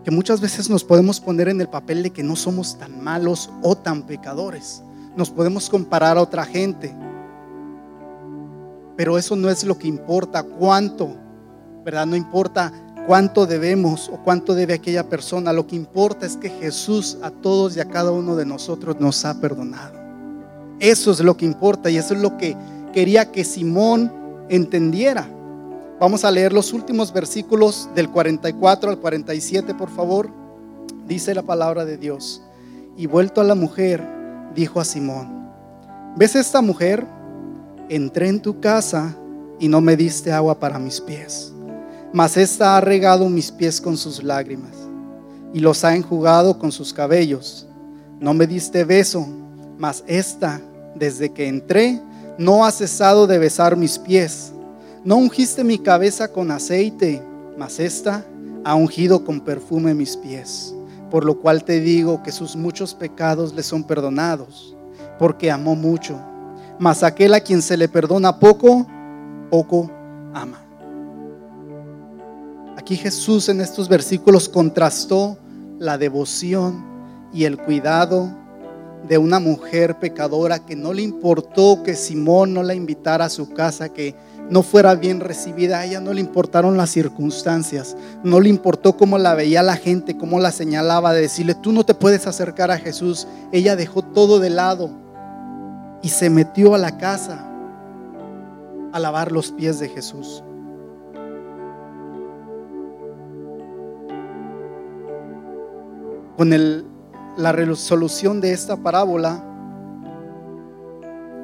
[0.04, 3.50] que muchas veces nos podemos poner en el papel de que no somos tan malos
[3.62, 4.82] o tan pecadores.
[5.16, 6.94] Nos podemos comparar a otra gente.
[8.96, 11.16] Pero eso no es lo que importa, cuánto,
[11.84, 12.06] ¿verdad?
[12.06, 12.72] No importa
[13.06, 15.52] cuánto debemos o cuánto debe aquella persona.
[15.52, 19.24] Lo que importa es que Jesús a todos y a cada uno de nosotros nos
[19.24, 20.01] ha perdonado.
[20.82, 22.56] Eso es lo que importa y eso es lo que
[22.92, 24.12] quería que Simón
[24.48, 25.28] entendiera.
[26.00, 30.28] Vamos a leer los últimos versículos del 44 al 47, por favor.
[31.06, 32.42] Dice la palabra de Dios.
[32.96, 34.04] Y vuelto a la mujer,
[34.56, 35.48] dijo a Simón,
[36.16, 37.06] ¿ves esta mujer?
[37.88, 39.16] Entré en tu casa
[39.60, 41.52] y no me diste agua para mis pies,
[42.12, 44.72] mas esta ha regado mis pies con sus lágrimas
[45.54, 47.68] y los ha enjugado con sus cabellos.
[48.18, 49.28] No me diste beso,
[49.78, 50.60] mas esta
[50.94, 52.00] desde que entré,
[52.38, 54.52] no has cesado de besar mis pies.
[55.04, 57.22] No ungiste mi cabeza con aceite,
[57.56, 58.24] mas esta
[58.64, 60.74] ha ungido con perfume mis pies.
[61.10, 64.76] Por lo cual te digo que sus muchos pecados le son perdonados,
[65.18, 66.18] porque amó mucho.
[66.78, 68.86] Mas aquel a quien se le perdona poco,
[69.50, 69.90] poco
[70.32, 70.58] ama.
[72.76, 75.36] Aquí Jesús en estos versículos contrastó
[75.78, 76.84] la devoción
[77.32, 78.41] y el cuidado
[79.08, 83.50] de una mujer pecadora que no le importó que Simón no la invitara a su
[83.50, 84.14] casa, que
[84.48, 89.18] no fuera bien recibida, a ella no le importaron las circunstancias, no le importó cómo
[89.18, 92.78] la veía la gente, cómo la señalaba, de decirle, tú no te puedes acercar a
[92.78, 93.26] Jesús.
[93.50, 94.90] Ella dejó todo de lado
[96.02, 97.48] y se metió a la casa
[98.92, 100.44] a lavar los pies de Jesús.
[106.36, 106.86] Con el
[107.36, 109.44] la resolución de esta parábola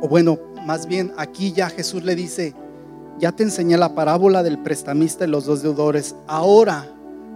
[0.01, 2.55] o bueno, más bien aquí ya Jesús le dice,
[3.19, 6.87] ya te enseñé la parábola del prestamista y los dos deudores, ahora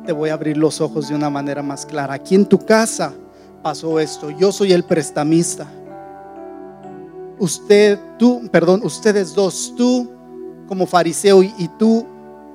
[0.06, 2.14] te voy a abrir los ojos de una manera más clara.
[2.14, 3.12] Aquí en tu casa
[3.62, 5.66] pasó esto, yo soy el prestamista.
[7.38, 10.10] Usted, tú, perdón, ustedes dos, tú
[10.68, 12.06] como fariseo y, y tú,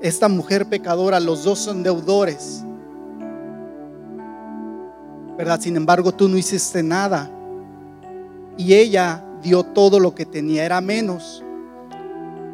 [0.01, 2.63] esta mujer pecadora, los dos son deudores.
[5.37, 5.59] ¿Verdad?
[5.61, 7.29] Sin embargo, tú no hiciste nada.
[8.57, 11.43] Y ella dio todo lo que tenía, era menos.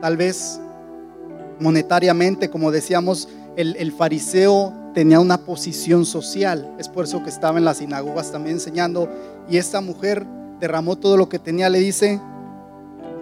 [0.02, 0.60] Tal vez
[1.60, 6.76] monetariamente, como decíamos, el, fariseo tenía una posición social.
[6.78, 9.10] Es por eso que estaba en las sinagogas también enseñando.
[9.50, 10.26] Y esta mujer
[10.60, 11.70] derramó todo lo que tenía.
[11.70, 12.20] Le dice,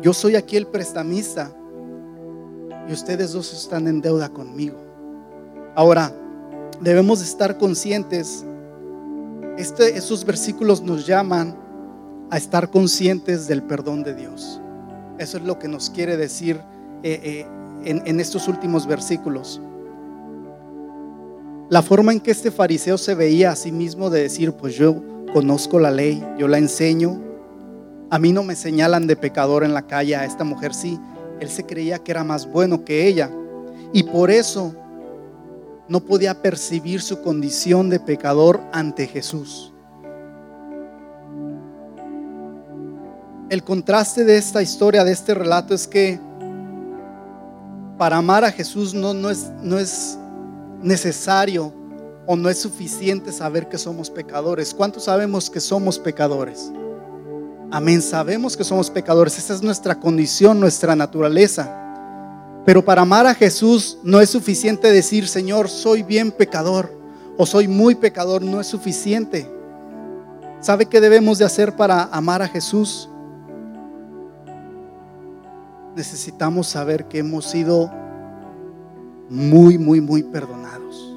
[0.01, 1.51] yo soy aquí el prestamista
[2.89, 4.77] y ustedes dos están en deuda conmigo.
[5.75, 6.11] Ahora,
[6.81, 8.45] debemos estar conscientes.
[9.61, 11.55] Este, estos versículos nos llaman
[12.31, 14.59] a estar conscientes del perdón de Dios.
[15.19, 16.59] Eso es lo que nos quiere decir
[17.03, 17.47] eh, eh,
[17.85, 19.61] en, estos últimos versículos.
[21.69, 24.95] La forma en que este fariseo se veía a sí mismo de decir, pues yo
[25.31, 27.21] conozco la ley, yo la enseño,
[28.09, 30.99] a mí no me señalan de pecador en la calle, a esta mujer sí,
[31.39, 33.29] él se creía que era más bueno que ella
[33.93, 34.73] y por eso
[35.91, 39.71] no podía percibir su condición de pecador ante Jesús.
[43.51, 46.17] el contraste de esta historia, de este relato, es que
[47.97, 50.17] para amar a Jesús no, es, es
[50.81, 51.73] necesario
[52.25, 54.73] o no es suficiente saber que somos pecadores.
[54.73, 56.71] ¿Cuántos sabemos que somos pecadores?
[57.71, 59.37] Amén, sabemos que somos pecadores.
[59.37, 61.80] Esa es nuestra condición, nuestra naturaleza.
[62.65, 66.91] Pero para amar a Jesús no es suficiente decir, Señor, soy bien pecador
[67.37, 68.41] o soy muy pecador.
[68.43, 69.49] No es suficiente.
[70.59, 73.09] ¿Sabe qué debemos de hacer para amar a Jesús?
[75.95, 77.91] necesitamos saber que hemos sido
[79.29, 81.15] muy, muy, muy perdonados.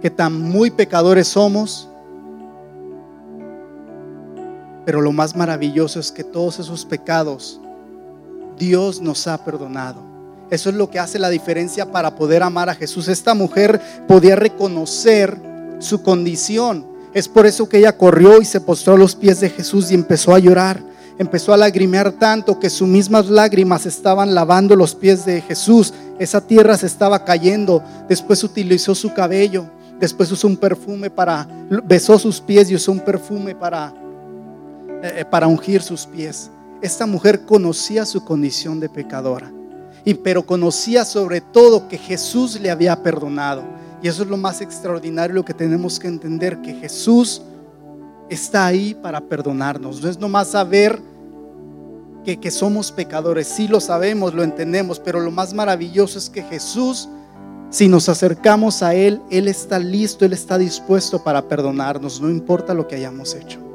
[0.00, 1.88] Que tan muy pecadores somos.
[4.84, 7.60] Pero lo más maravilloso es que todos esos pecados
[8.56, 10.00] Dios nos ha perdonado.
[10.50, 13.08] Eso es lo que hace la diferencia para poder amar a Jesús.
[13.08, 15.36] Esta mujer podía reconocer
[15.78, 16.86] su condición.
[17.14, 19.94] Es por eso que ella corrió y se postró a los pies de Jesús y
[19.94, 20.82] empezó a llorar
[21.18, 25.92] empezó a lagrimear tanto que sus mismas lágrimas estaban lavando los pies de Jesús.
[26.18, 27.82] Esa tierra se estaba cayendo.
[28.08, 29.66] Después utilizó su cabello.
[29.98, 31.48] Después usó un perfume para,
[31.84, 33.94] besó sus pies y usó un perfume para,
[35.02, 36.50] eh, para ungir sus pies.
[36.82, 39.50] Esta mujer conocía su condición de pecadora.
[40.06, 43.64] Y, pero conocía sobre todo que Jesús le había perdonado.
[44.00, 47.42] Y eso es lo más extraordinario, lo que tenemos que entender, que Jesús
[48.30, 50.00] está ahí para perdonarnos.
[50.00, 51.02] No es nomás saber
[52.24, 53.48] que, que, somos pecadores.
[53.48, 57.08] Sí lo sabemos, lo entendemos, pero lo más maravilloso es que Jesús,
[57.70, 62.74] si nos acercamos a Él, Él está listo, Él está dispuesto para perdonarnos, no importa
[62.74, 63.65] lo que hayamos hecho.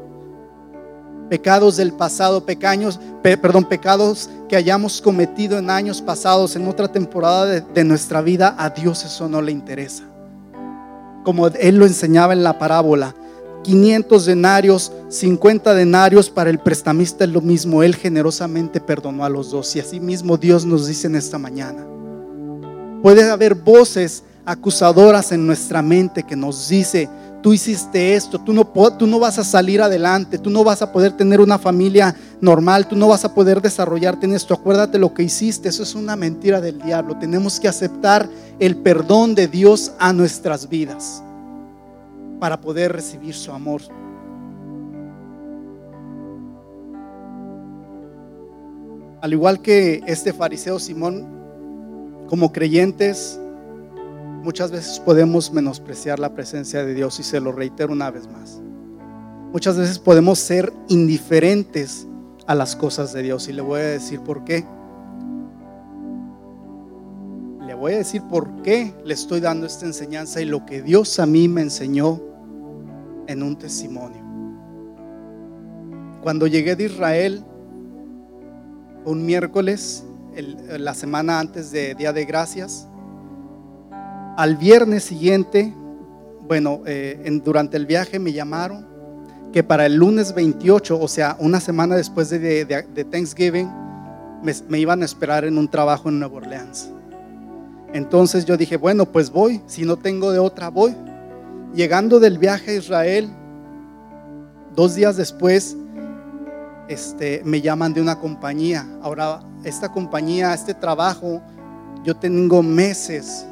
[1.31, 7.45] Pecados del pasado, pecaños, perdón, pecados que hayamos cometido en años pasados, en otra temporada
[7.45, 10.03] de, de nuestra vida, a Dios eso no le interesa.
[11.23, 13.15] Como Él lo enseñaba en la parábola,
[13.63, 17.81] 500 denarios, 50 denarios para el prestamista es lo mismo.
[17.81, 19.73] Él generosamente perdonó a los dos.
[19.77, 21.85] Y así mismo Dios nos dice en esta mañana.
[23.01, 27.07] Puede haber voces acusadoras en nuestra mente que nos dice,
[27.41, 30.91] tú hiciste esto, tú no, tú no vas a salir adelante, tú no vas a
[30.91, 34.53] poder tener una familia normal, tú no vas a poder desarrollarte en esto.
[34.53, 37.17] Acuérdate lo que hiciste, eso es una mentira del diablo.
[37.17, 41.23] Tenemos que aceptar el perdón de Dios a nuestras vidas
[42.39, 43.81] para poder recibir su amor.
[49.21, 51.27] Al igual que este fariseo Simón,
[52.27, 53.39] como creyentes,
[54.41, 58.59] muchas veces podemos menospreciar la presencia de Dios y se lo reitero una vez más.
[59.51, 62.07] Muchas veces podemos ser indiferentes
[62.47, 64.65] a las cosas de Dios y le voy a decir por qué.
[67.65, 71.19] Le voy a decir por qué le estoy dando esta enseñanza y lo que Dios
[71.19, 72.21] a mí me enseñó
[73.27, 74.21] en un testimonio.
[76.23, 77.43] Cuando llegué de Israel,
[79.05, 80.03] un miércoles,
[80.77, 82.87] la semana antes de Día de Gracias,
[84.37, 85.73] al viernes siguiente,
[86.47, 88.85] bueno, eh, durante el viaje me llamaron
[89.51, 92.65] que para el lunes 28, o sea, una semana después de,
[93.11, 93.69] Thanksgiving,
[94.41, 96.89] me, iban a esperar en un trabajo en Nueva Orleans.
[97.93, 100.95] Entonces yo dije, bueno, pues voy, si no tengo de otra, voy.
[101.73, 103.29] Llegando del viaje a Israel,
[104.73, 105.75] dos días después,
[106.87, 108.87] este, me llaman de una compañía.
[109.01, 111.41] Ahora, esta compañía, este trabajo,
[112.03, 113.45] yo tengo meses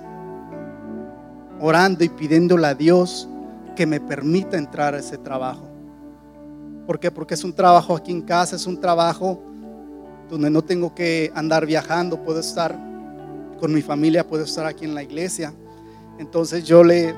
[1.60, 3.28] orando y pidiéndole a Dios
[3.76, 5.70] que me permita entrar a ese trabajo.
[6.86, 7.12] ¿Por qué?
[7.12, 9.42] Porque es un trabajo aquí en casa, es un trabajo
[10.30, 12.78] donde no tengo que andar viajando, puedo estar
[13.60, 15.54] con mi familia, puedo estar aquí en la iglesia.
[16.18, 17.16] Entonces yo le,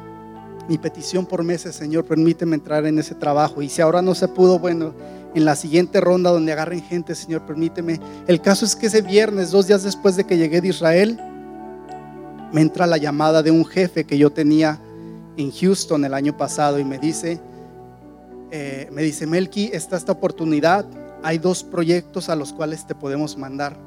[0.68, 3.62] mi petición por meses, Señor, permíteme entrar en ese trabajo.
[3.62, 4.94] Y si ahora no se pudo, bueno,
[5.34, 8.00] en la siguiente ronda donde agarren gente, Señor, permíteme.
[8.28, 11.20] El caso es que ese viernes, dos días después de que llegué de Israel,
[12.52, 14.80] me entra la llamada de un jefe que yo tenía
[15.38, 17.40] en Houston el año pasado y me dice,
[18.52, 20.86] eh, me dice, Melky, está esta oportunidad,
[21.24, 23.78] hay dos proyectos a los cuales te podemos mandar.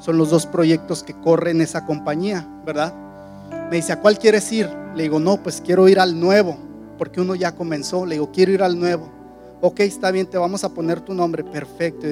[0.00, 2.92] Son los dos proyectos que corren esa compañía, ¿verdad?
[3.70, 4.68] Me dice, ¿a cuál quieres ir?
[4.94, 6.56] Le digo, no, pues quiero ir al nuevo,
[6.98, 8.04] porque uno ya comenzó.
[8.04, 9.08] Le digo, quiero ir al nuevo.
[9.60, 11.44] Ok, está bien, te vamos a poner tu nombre.
[11.44, 12.06] Perfecto.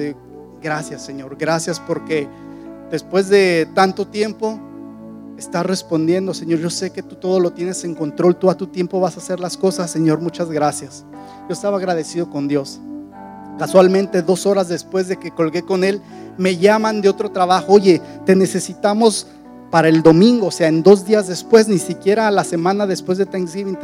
[0.61, 1.35] Gracias, Señor.
[1.37, 2.27] Gracias porque
[2.89, 4.59] después de tanto tiempo
[5.37, 8.67] Está respondiendo, Señor, yo sé que tú todo lo tienes en control, tú a tu
[8.67, 11.05] tiempo vas a hacer las cosas, Señor, muchas gracias.
[11.49, 12.79] Yo estaba agradecido con Dios.
[13.57, 16.01] Casualmente, dos horas después de que colgué con él,
[16.37, 19.27] me llaman de otro trabajo, oye, te necesitamos
[19.71, 23.25] para el domingo, o sea, en dos días después, ni siquiera la semana después de
[23.25, 23.77] Thanksgiving,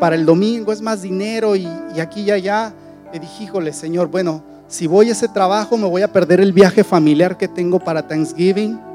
[0.00, 1.68] para el domingo es más dinero y,
[2.00, 2.74] aquí y allá.
[3.12, 6.52] Le dije, híjole, Señor, bueno, si voy a ese trabajo me voy a perder el
[6.52, 8.89] viaje familiar que tengo para Thanksgiving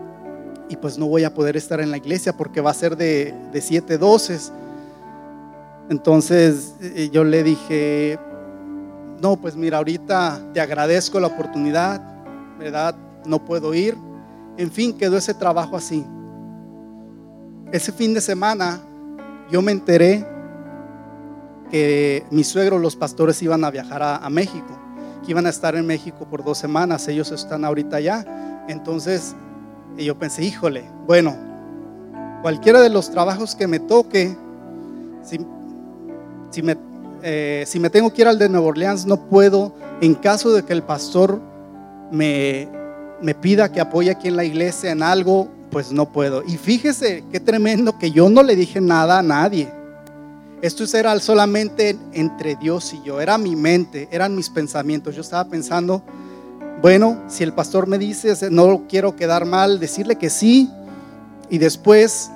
[0.69, 3.33] y pues no voy a poder estar en la iglesia porque va a ser de,
[3.51, 4.51] de siete doces.
[5.89, 8.17] Entonces eh, yo le dije,
[9.21, 12.01] no, pues mira, ahorita te agradezco la oportunidad,
[12.57, 12.95] ¿verdad?
[13.25, 13.95] No puedo ir.
[14.57, 16.05] En fin, quedó ese trabajo así.
[17.71, 18.81] Ese fin de semana
[19.51, 20.25] yo me enteré
[21.69, 24.79] que mi suegro, los pastores, iban a viajar a, a México,
[25.23, 27.07] que iban a estar en México por dos semanas.
[27.07, 28.63] Ellos están ahorita allá.
[28.67, 29.35] Entonces
[29.97, 31.35] y yo pensé, híjole, bueno,
[32.41, 34.35] cualquiera de los trabajos que me toque,
[35.23, 36.77] si, me,
[37.23, 40.63] eh, si me tengo que ir al de Nueva Orleans, no puedo, en caso de
[40.63, 41.39] que el pastor
[42.11, 42.67] me,
[43.21, 46.43] me pida que apoye aquí en la iglesia en algo, pues no puedo.
[46.43, 49.69] Y fíjese qué tremendo que yo no le dije nada a nadie.
[50.61, 55.15] Esto era solamente entre Dios y yo, era mi mente, eran mis pensamientos.
[55.15, 56.01] Yo estaba pensando,
[56.81, 60.69] bueno, si el pastor me dice, no quiero quedar mal, decirle que sí
[61.49, 62.29] y después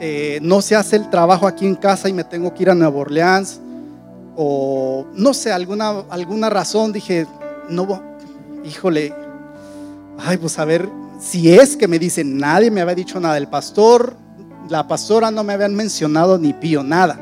[0.00, 2.74] eh, no se hace el trabajo aquí en casa y me tengo que ir a
[2.74, 3.60] Nueva Orleans
[4.36, 7.26] o no sé, alguna, alguna razón dije,
[7.68, 8.00] no,
[8.64, 9.12] híjole,
[10.18, 13.48] ay, pues a ver, si es que me dicen, nadie me había dicho nada, el
[13.48, 14.16] pastor,
[14.68, 17.18] la pastora no me habían mencionado ni pío, nada.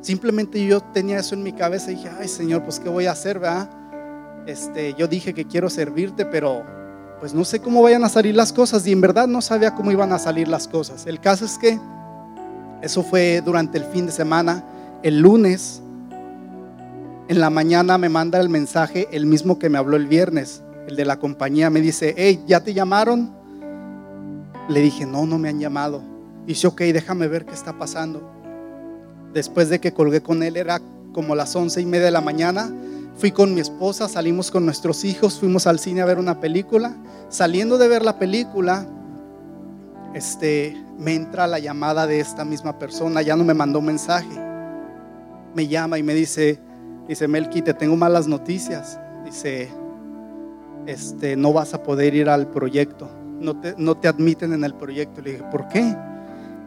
[0.00, 3.12] Simplemente yo tenía eso en mi cabeza y dije, ay Señor, pues qué voy a
[3.12, 3.68] hacer, ¿verdad?
[4.46, 6.64] Este, yo dije que quiero servirte, pero
[7.20, 9.92] pues no sé cómo vayan a salir las cosas y en verdad no sabía cómo
[9.92, 11.06] iban a salir las cosas.
[11.06, 11.78] El caso es que
[12.82, 14.64] eso fue durante el fin de semana,
[15.02, 15.82] el lunes,
[17.28, 20.96] en la mañana me manda el mensaje el mismo que me habló el viernes, el
[20.96, 23.32] de la compañía, me dice, hey, ¿ya te llamaron?
[24.68, 26.02] Le dije, no, no me han llamado.
[26.46, 28.28] Dice, ok, déjame ver qué está pasando.
[29.32, 30.80] Después de que colgué con él, era
[31.12, 32.72] como las once y media de la mañana,
[33.20, 36.96] Fui con mi esposa, salimos con nuestros hijos, fuimos al cine a ver una película.
[37.28, 38.86] Saliendo de ver la película,
[40.14, 44.40] este, me entra la llamada de esta misma persona, ya no me mandó mensaje.
[45.54, 46.60] Me llama y me dice,
[47.08, 48.98] dice Melky, te tengo malas noticias.
[49.22, 49.68] Dice,
[50.86, 54.72] este, no vas a poder ir al proyecto, no te, no te admiten en el
[54.72, 55.20] proyecto.
[55.20, 55.94] Le dije, ¿por qué?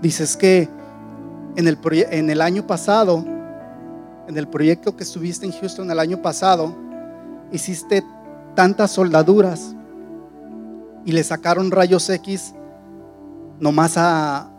[0.03, 0.69] Dice, es que
[1.55, 1.79] en el,
[2.11, 3.25] en el año pasado
[4.27, 6.75] en el proyecto que estuviste en Houston el año pasado,
[7.51, 8.03] hiciste
[8.55, 9.75] tantas soldaduras
[11.05, 12.53] y le sacaron rayos X
[13.59, 14.49] nomás a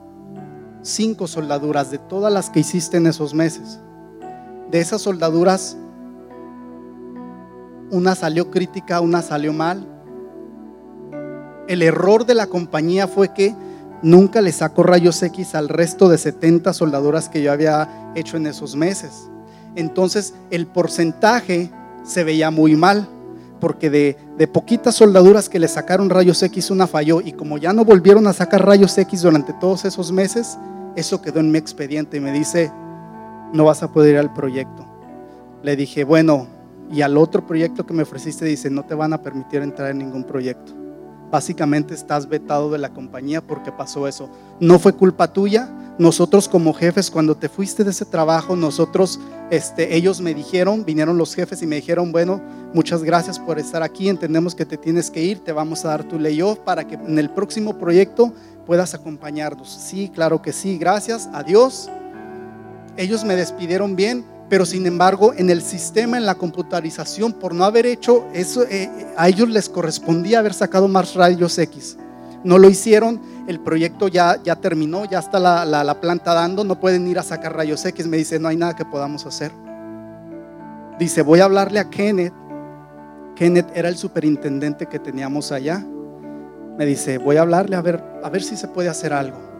[0.82, 3.80] cinco soldaduras de todas las que hiciste en esos meses.
[4.70, 5.76] De esas soldaduras,
[7.90, 9.86] una salió crítica, una salió mal.
[11.68, 13.54] El error de la compañía fue que
[14.02, 18.46] nunca le sacó rayos X al resto de 70 soldaduras que yo había hecho en
[18.46, 19.30] esos meses
[19.76, 21.70] entonces el porcentaje
[22.04, 23.08] se veía muy mal,
[23.60, 27.84] porque de, poquitas soldaduras que le sacaron rayos X, una falló, y como ya no
[27.84, 30.58] volvieron a sacar rayos X durante todos esos meses,
[30.96, 32.70] eso quedó en mi expediente y me dice,
[33.52, 34.86] no vas a poder ir al proyecto.
[35.62, 36.46] Le dije, bueno,
[36.92, 39.98] y al otro proyecto que me ofreciste dice, no te van a permitir entrar en
[39.98, 40.83] ningún proyecto.
[41.34, 44.30] Básicamente estás vetado de la compañía porque pasó eso.
[44.60, 45.68] No fue culpa tuya,
[45.98, 49.18] nosotros como jefes, cuando te fuiste de ese trabajo, nosotros,
[49.50, 52.40] este, ellos me dijeron, vinieron los jefes y me dijeron, bueno,
[52.72, 56.04] muchas gracias por estar aquí, entendemos que te tienes que ir, te vamos a dar
[56.04, 58.32] tu layoff para que en el próximo proyecto
[58.64, 59.68] puedas acompañarnos.
[59.68, 61.90] Sí, claro que sí, gracias, adiós.
[62.96, 67.64] Ellos me despidieron bien, pero sin embargo en el sistema, en la computarización, por no
[67.64, 71.96] haber hecho eso, eh, a ellos les correspondía haber sacado más rayos X.
[72.44, 76.78] No lo hicieron, el proyecto ya, ya terminó, ya está la, la, planta dando, no
[76.78, 78.06] pueden ir a sacar rayos X.
[78.06, 79.50] Me dice, no hay nada que podamos hacer.
[80.98, 82.34] Dice, voy a hablarle a Kenneth.
[83.34, 85.84] Kenneth era el superintendente que teníamos allá.
[86.76, 89.53] Me dice, voy a hablarle a ver, a ver si se puede hacer algo.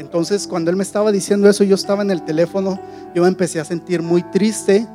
[0.00, 2.80] Entonces, cuando él me estaba diciendo eso, yo estaba en el teléfono,
[3.14, 4.88] yo me empecé a sentir muy triste.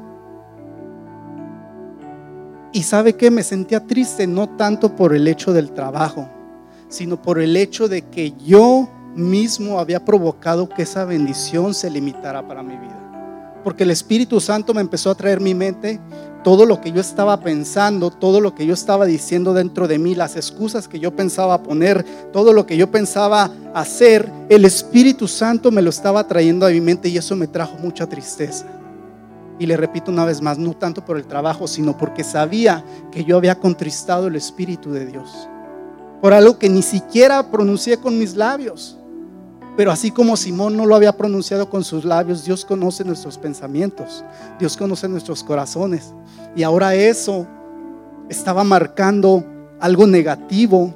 [2.74, 6.28] Y sabe que me sentía triste no tanto por el hecho del trabajo,
[6.89, 12.47] sino por el hecho de que yo mismo había provocado que esa bendición se limitara
[12.47, 13.62] para mi vida.
[13.64, 16.01] Porque el Espíritu Santo me empezó a traer mi mente
[16.46, 20.14] todo lo que yo estaba pensando, todo lo que yo estaba diciendo dentro de mí,
[20.14, 25.72] las excusas que yo pensaba poner, todo lo que yo pensaba hacer, el Espíritu Santo
[25.72, 28.68] me lo estaba trayendo a mi mente y eso me trajo mucha tristeza.
[29.58, 33.24] Y le repito una vez más, no tanto por el trabajo, sino porque sabía que
[33.24, 35.50] yo había contristado el Espíritu de Dios
[36.22, 39.00] por algo que ni siquiera pronuncié con mis labios.
[39.78, 44.24] Pero así como Simón no lo había pronunciado con sus labios, Dios conoce nuestros pensamientos,
[44.58, 46.14] Dios conoce nuestros corazones.
[46.56, 47.46] Y ahora eso
[48.30, 49.44] estaba marcando
[49.80, 50.94] algo negativo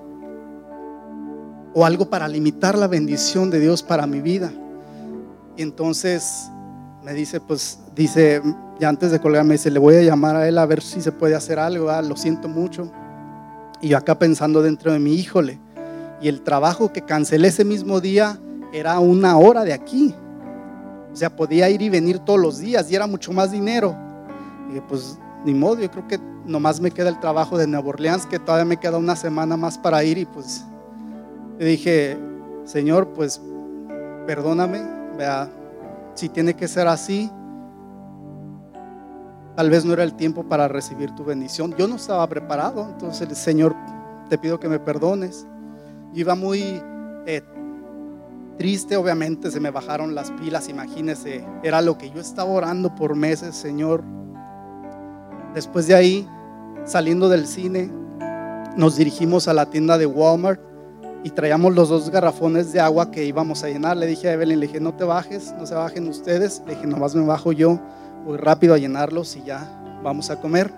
[1.73, 4.51] o algo para limitar la bendición de Dios para mi vida.
[5.57, 6.49] Y entonces
[7.03, 8.41] me dice, pues dice,
[8.79, 11.11] ya antes de colgarme, dice, le voy a llamar a él a ver si se
[11.11, 12.89] puede hacer algo, ah, lo siento mucho.
[13.81, 15.59] Y yo acá pensando dentro de mi híjole.
[16.21, 18.39] Y el trabajo que cancelé ese mismo día
[18.71, 20.13] era una hora de aquí.
[21.11, 23.95] O sea, podía ir y venir todos los días y era mucho más dinero.
[24.73, 28.25] Y pues ni modo, yo creo que nomás me queda el trabajo de Nueva Orleans,
[28.25, 30.17] que todavía me queda una semana más para ir.
[30.17, 30.63] Y pues
[31.57, 32.17] le dije,
[32.65, 33.41] Señor, pues
[34.27, 34.81] perdóname,
[35.17, 35.49] vea,
[36.13, 37.31] si tiene que ser así,
[39.59, 41.75] Tal vez no era el tiempo para recibir tu bendición.
[41.77, 42.87] Yo no estaba preparado.
[42.93, 43.75] Entonces, Señor,
[44.29, 45.45] te pido que me perdones.
[46.13, 46.81] iba muy
[47.25, 47.41] eh,
[48.59, 51.45] triste, obviamente, se me bajaron las pilas, imagínese.
[51.63, 54.03] Era lo que yo estaba orando por meses, Señor.
[55.55, 56.27] Después de ahí,
[56.85, 57.89] saliendo del cine,
[58.75, 60.59] nos dirigimos a la tienda de Walmart
[61.23, 63.95] y traíamos los dos garrafones de agua que íbamos a llenar.
[63.95, 66.61] Le dije a Evelyn, le dije, no te bajes, no se bajen ustedes.
[66.67, 67.79] Le dije, nomás me bajo yo
[68.25, 70.69] voy rápido a llenarlos y ya vamos a comer.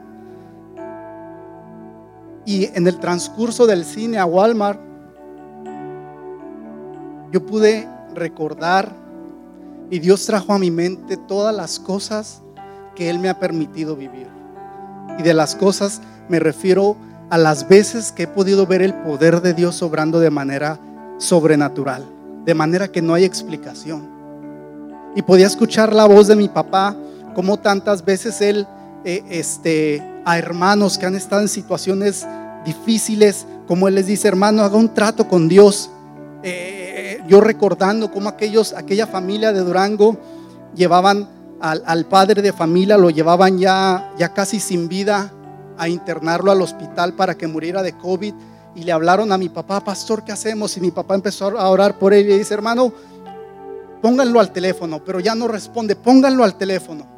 [2.45, 4.90] Y en el transcurso del cine a Walmart,
[7.31, 8.93] yo pude recordar
[9.89, 12.41] y Dios trajo a mi mente todas las cosas
[12.95, 14.27] que Él me ha permitido vivir.
[15.17, 16.95] Y de las cosas me refiero
[17.29, 20.79] a las veces que he podido ver el poder de Dios obrando de manera
[21.17, 22.05] sobrenatural,
[22.45, 24.09] de manera que no hay explicación.
[25.15, 26.95] Y podía escuchar la voz de mi papá
[27.33, 28.67] como tantas veces Él,
[29.05, 32.25] eh, este, a hermanos que han estado en situaciones
[32.65, 35.89] difíciles, como Él les dice, hermano, haga un trato con Dios.
[36.43, 36.80] Eh,
[37.27, 40.17] yo recordando cómo aquellos, aquella familia de Durango
[40.75, 41.27] llevaban
[41.59, 45.31] al, padre de familia, lo llevaban ya, ya casi sin vida
[45.77, 48.33] a internarlo al hospital para que muriera de COVID.
[48.73, 50.75] Y le hablaron a mi papá, pastor, ¿qué hacemos?
[50.77, 52.93] Y mi papá empezó a orar por él y le dice, hermano,
[54.01, 57.11] pónganlo al teléfono, pero ya no responde, pónganlo al teléfono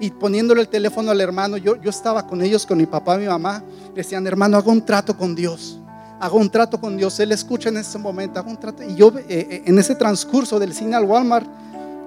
[0.00, 3.20] y poniéndole el teléfono al hermano, yo, yo estaba con ellos, con mi papá y
[3.20, 3.62] mi mamá,
[3.94, 5.78] decían, hermano, hago un trato con Dios,
[6.24, 8.82] hago un trato con Dios, Él escucha en ese momento, hago un trato.
[8.82, 11.46] Y yo eh, eh, en ese transcurso del cine al Walmart,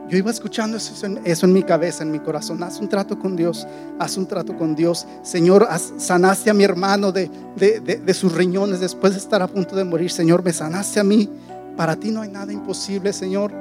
[0.10, 2.64] yo iba escuchando eso, en mi cabeza, en mi corazón.
[2.64, 3.68] Haz un trato con Dios,
[4.00, 5.06] haz un trato con Dios.
[5.22, 9.76] Señor, sanaste a mi hermano de, de, de, sus riñones después de estar a punto
[9.76, 10.10] de morir.
[10.10, 11.30] Señor, me sanaste a mí.
[11.76, 13.52] Para ti no hay nada imposible, Señor.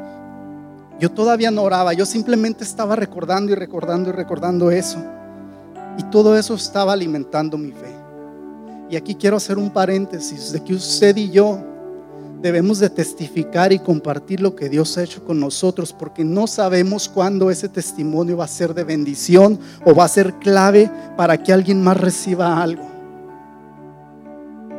[1.01, 5.05] Yo todavía no oraba, yo simplemente estaba recordando y recordando y recordando eso.
[5.99, 7.95] Y todo eso estaba alimentando mi fe.
[8.89, 11.59] Y aquí quiero hacer un paréntesis de que usted y yo
[12.41, 17.09] debemos de testificar y compartir lo que Dios ha hecho con nosotros, porque no sabemos
[17.09, 21.53] cuándo ese testimonio va a ser de bendición o va a ser clave para que
[21.53, 22.84] alguien más reciba algo.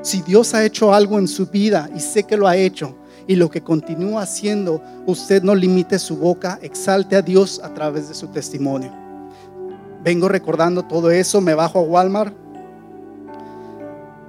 [0.01, 2.95] Si Dios ha hecho algo en su vida y sé que lo ha hecho,
[3.27, 8.07] y lo que continúa haciendo, usted no limite su boca, exalte a Dios a través
[8.07, 8.91] de su testimonio.
[10.01, 12.33] Vengo recordando todo eso, me bajo a Walmart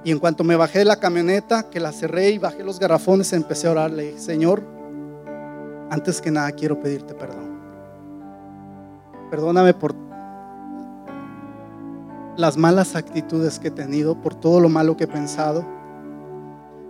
[0.03, 3.33] y en cuanto me bajé de la camioneta, que la cerré y bajé los garrafones,
[3.33, 4.63] empecé a orarle, Señor,
[5.89, 7.59] Antes que nada quiero pedirte perdón.
[9.31, 9.95] Perdóname por
[12.37, 15.65] las malas actitudes que he tenido, por todo lo malo que he pensado.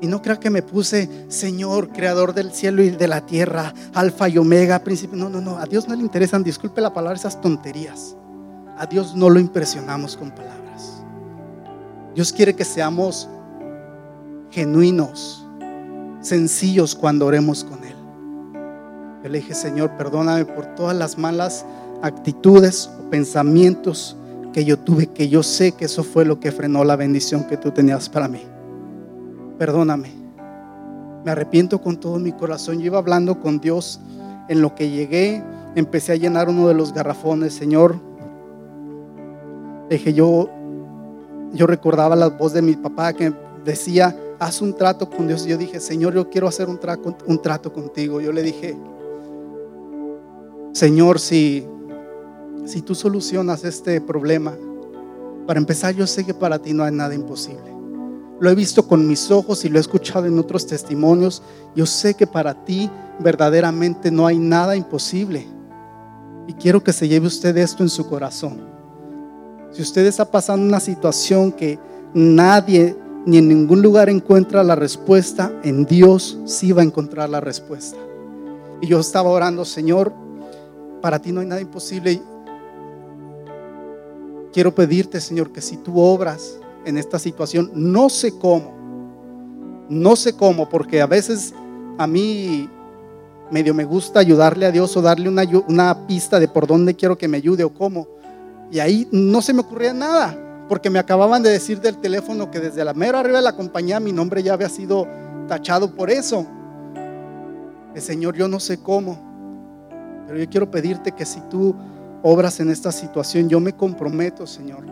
[0.02, 4.30] Y no crea que me puse, Señor, creador del cielo y de la tierra, alfa
[4.30, 5.16] y omega, príncipe.
[5.16, 8.16] No, no, no, a Dios no le interesan, disculpe la palabra, esas tonterías.
[8.78, 10.99] A Dios no lo impresionamos con palabras.
[12.16, 13.30] Dios quiere que seamos
[14.52, 15.46] genuinos,
[16.22, 17.96] sencillos cuando oremos con Él.
[19.24, 21.66] Yo le dije, Señor, perdóname por todas las malas
[22.02, 24.16] actitudes o pensamientos
[24.54, 27.58] que yo tuve, que yo sé que eso fue lo que frenó la bendición que
[27.58, 28.42] tú tenías para mí.
[29.58, 30.12] Perdóname.
[31.24, 32.80] Me arrepiento con todo mi corazón.
[32.80, 34.00] Yo iba hablando con Dios
[34.48, 35.44] en lo que llegué,
[35.76, 38.00] empecé a llenar uno de los garrafones, Señor.
[39.90, 40.50] Dije, yo,
[41.54, 43.34] yo recordaba la voz de mi papá que
[43.64, 45.46] decía, haz un trato con Dios.
[45.46, 46.80] Yo dije, Señor, yo quiero hacer un,
[47.26, 48.22] un trato contigo.
[48.22, 48.78] Yo le dije,
[50.74, 51.68] Señor, si
[52.70, 54.54] si tú solucionas este problema,
[55.48, 57.74] para empezar yo sé que para ti no hay nada imposible.
[58.40, 61.42] Lo he visto con mis ojos y lo he escuchado en otros testimonios.
[61.76, 62.90] Yo sé que para ti
[63.20, 65.48] verdaderamente no hay nada imposible.
[66.48, 68.69] Y quiero que se lleve usted esto en su corazón.
[69.72, 71.78] Si usted está pasando una situación que
[72.14, 72.96] nadie
[73.26, 77.98] ni en ningún lugar encuentra la respuesta, en Dios sí va a encontrar la respuesta.
[78.82, 80.12] Y yo estaba orando, Señor,
[81.02, 82.22] para ti no hay nada imposible.
[84.52, 88.74] Quiero pedirte, Señor, que si tú obras en esta situación, no sé cómo,
[89.90, 91.54] no sé cómo, porque a veces
[91.98, 92.70] a mí
[93.52, 97.18] medio me gusta ayudarle a Dios o darle una, una pista de por dónde quiero
[97.18, 98.08] que me ayude o cómo.
[98.72, 102.60] Y ahí no se me ocurría nada, porque me acababan de decir del teléfono que
[102.60, 105.08] desde la mera arriba de la compañía mi nombre ya había sido
[105.48, 106.46] tachado por eso.
[107.96, 109.20] Señor, yo no sé cómo,
[110.28, 111.76] pero yo quiero pedirte que si tú
[112.22, 114.86] obras en esta situación, yo me comprometo, Señor,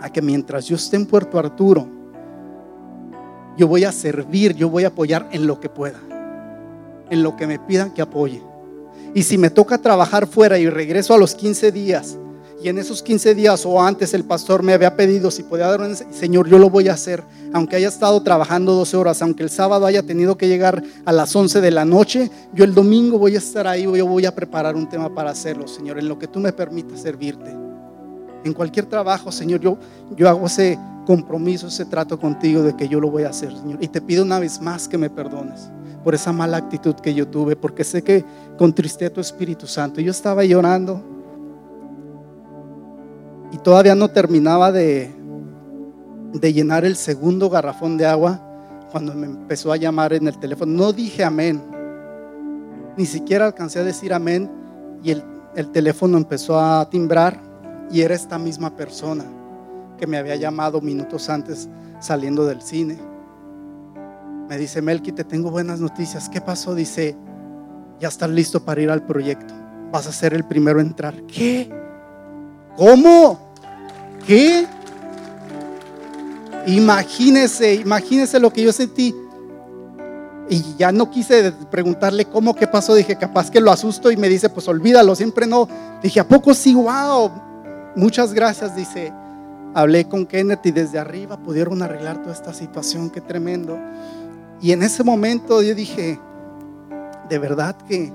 [0.00, 1.88] a que mientras yo esté en Puerto Arturo,
[3.56, 5.98] yo voy a servir, yo voy a apoyar en lo que pueda,
[7.10, 8.42] en lo que me pidan que apoye.
[9.14, 12.18] Y si me toca trabajar fuera y regreso a los 15 días,
[12.62, 15.80] y en esos 15 días o antes el pastor me había pedido si podía dar
[15.80, 19.50] un Señor, yo lo voy a hacer, aunque haya estado trabajando 12 horas, aunque el
[19.50, 23.36] sábado haya tenido que llegar a las 11 de la noche, yo el domingo voy
[23.36, 26.26] a estar ahí, yo voy a preparar un tema para hacerlo, Señor, en lo que
[26.26, 27.54] tú me permitas servirte.
[28.44, 29.78] En cualquier trabajo, Señor, yo,
[30.16, 33.78] yo hago ese compromiso, ese trato contigo de que yo lo voy a hacer, Señor.
[33.80, 35.70] Y te pido una vez más que me perdones
[36.04, 38.24] por esa mala actitud que yo tuve, porque sé que
[38.56, 40.00] contristé a tu Espíritu Santo.
[40.00, 41.17] Yo estaba llorando
[43.52, 45.14] y todavía no terminaba de,
[46.32, 48.42] de llenar el segundo garrafón de agua
[48.90, 50.72] cuando me empezó a llamar en el teléfono.
[50.72, 51.62] No dije amén,
[52.96, 54.50] ni siquiera alcancé a decir amén
[55.02, 55.22] y el,
[55.54, 57.40] el teléfono empezó a timbrar
[57.90, 59.24] y era esta misma persona
[59.96, 61.68] que me había llamado minutos antes
[62.00, 62.98] saliendo del cine.
[64.48, 66.28] Me dice, Melky, te tengo buenas noticias.
[66.28, 66.74] ¿Qué pasó?
[66.74, 67.16] Dice,
[68.00, 69.52] ya estás listo para ir al proyecto.
[69.92, 71.22] Vas a ser el primero en entrar.
[71.26, 71.70] ¿Qué?
[72.78, 73.36] ¿Cómo?
[74.24, 74.64] ¿Qué?
[76.64, 79.12] Imagínese, imagínese lo que yo sentí.
[80.48, 82.94] Y ya no quise preguntarle cómo, qué pasó.
[82.94, 85.68] Dije, capaz que lo asusto y me dice, pues olvídalo, siempre no.
[86.00, 86.72] Dije, ¿a poco sí?
[86.72, 87.32] Wow,
[87.96, 88.76] muchas gracias.
[88.76, 89.12] Dice,
[89.74, 93.76] hablé con Kenneth y desde arriba pudieron arreglar toda esta situación, qué tremendo.
[94.62, 96.20] Y en ese momento yo dije,
[97.28, 98.12] de verdad que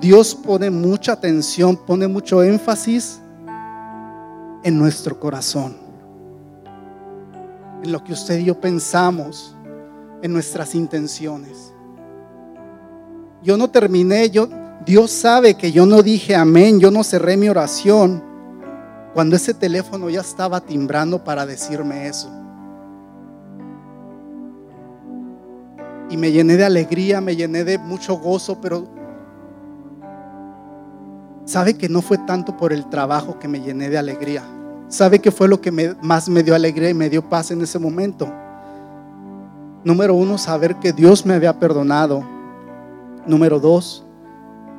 [0.00, 3.20] Dios pone mucha atención, pone mucho énfasis
[4.64, 5.76] en nuestro corazón,
[7.82, 9.54] en lo que usted y yo pensamos,
[10.22, 11.72] en nuestras intenciones.
[13.42, 14.48] Yo no terminé, yo,
[14.86, 18.22] Dios sabe que yo no dije amén, yo no cerré mi oración
[19.12, 22.30] cuando ese teléfono ya estaba timbrando para decirme eso.
[26.08, 28.88] Y me llené de alegría, me llené de mucho gozo, pero
[31.44, 34.42] sabe que no fue tanto por el trabajo que me llené de alegría.
[34.88, 35.72] ¿Sabe qué fue lo que
[36.02, 38.32] más me dio alegría y me dio paz en ese momento?
[39.82, 42.24] Número uno, saber que Dios me había perdonado.
[43.26, 44.04] Número dos,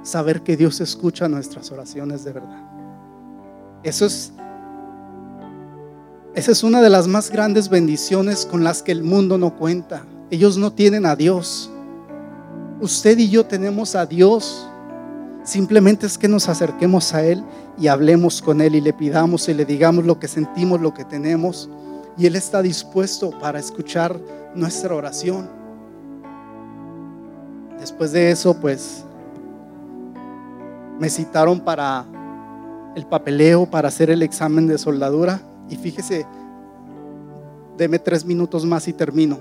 [0.03, 2.63] saber que Dios escucha nuestras oraciones de verdad.
[3.84, 4.34] Eso es,
[6.34, 10.05] esa es una de las más grandes bendiciones con las que el mundo no cuenta.
[10.32, 11.70] Ellos no tienen a Dios.
[12.82, 14.68] Usted y yo tenemos a Dios.
[15.45, 17.43] Simplemente es que nos acerquemos a Él
[17.77, 21.05] y hablemos con Él y le pidamos y le digamos lo que sentimos, lo que
[21.05, 21.69] tenemos.
[22.17, 24.19] Y Él está dispuesto para escuchar
[24.55, 25.47] nuestra oración.
[27.79, 29.05] Después de eso, pues
[30.99, 32.05] me citaron para
[32.95, 35.41] el papeleo, para hacer el examen de soldadura.
[35.69, 36.25] Y fíjese,
[37.77, 39.37] deme tres minutos más y termino.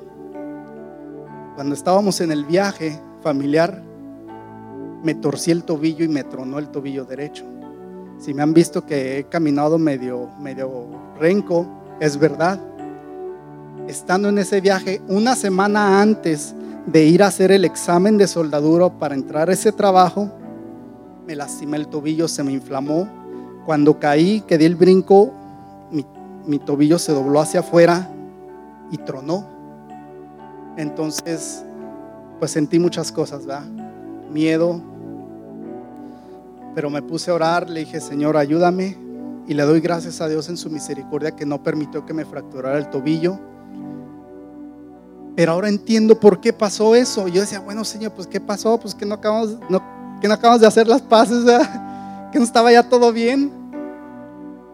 [1.55, 3.94] Cuando estábamos en el viaje familiar,
[5.05, 7.45] me torcí el tobillo y me tronó el tobillo derecho.
[8.19, 10.87] Si me han visto que he caminado medio, medio
[11.21, 11.67] renco,
[12.01, 12.59] es verdad.
[13.87, 16.55] Estando en ese viaje, una semana antes
[16.87, 20.31] de ir a hacer el examen de soldadura para entrar a ese trabajo,
[21.27, 23.07] me lastimé el tobillo, se me inflamó.
[23.67, 25.33] Cuando caí, que di el brinco,
[25.91, 26.07] mi,
[26.47, 28.11] mi tobillo se dobló hacia afuera
[28.91, 29.47] y tronó.
[30.79, 31.63] Entonces,
[32.39, 33.65] pues sentí muchas cosas, ¿verdad?
[34.31, 34.94] Miedo.
[36.75, 38.99] Pero me puse a orar, le dije, Señor, ayúdame.
[39.47, 42.79] Y le doy gracias a Dios en su misericordia que no permitió que me fracturara
[42.79, 43.39] el tobillo.
[45.37, 47.29] Pero ahora entiendo por qué pasó eso.
[47.29, 48.79] Yo decía, bueno, Señor, pues ¿qué pasó?
[48.79, 49.57] Pues que no acabamos,
[50.21, 51.45] que no acabamos de hacer las paces,
[52.33, 53.53] que no estaba ya todo bien.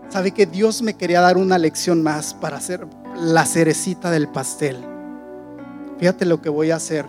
[0.09, 2.87] Sabe que Dios me quería dar una lección más para hacer
[3.17, 4.79] la cerecita del pastel.
[5.99, 7.07] Fíjate lo que voy a hacer.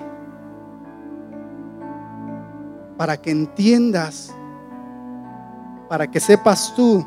[2.98, 4.32] Para que entiendas,
[5.92, 7.06] para que sepas tú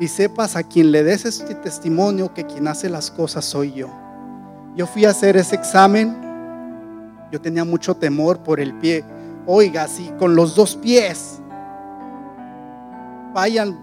[0.00, 3.88] y sepas a quien le des este testimonio que quien hace las cosas soy yo.
[4.74, 6.16] Yo fui a hacer ese examen,
[7.30, 9.04] yo tenía mucho temor por el pie.
[9.46, 11.38] Oiga, si con los dos pies
[13.32, 13.78] vayan,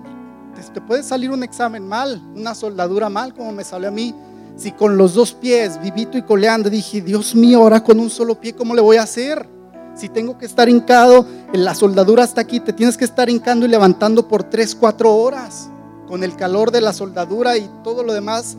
[0.73, 4.13] te puede salir un examen mal, una soldadura mal, como me salió a mí.
[4.57, 8.37] Si con los dos pies, vivito y coleando, dije, Dios mío, ahora con un solo
[8.37, 9.47] pie, ¿cómo le voy a hacer?
[9.95, 11.25] Si tengo que estar hincado,
[11.63, 15.69] la soldadura está aquí, te tienes que estar hincando y levantando por tres, cuatro horas,
[16.07, 18.57] con el calor de la soldadura y todo lo demás.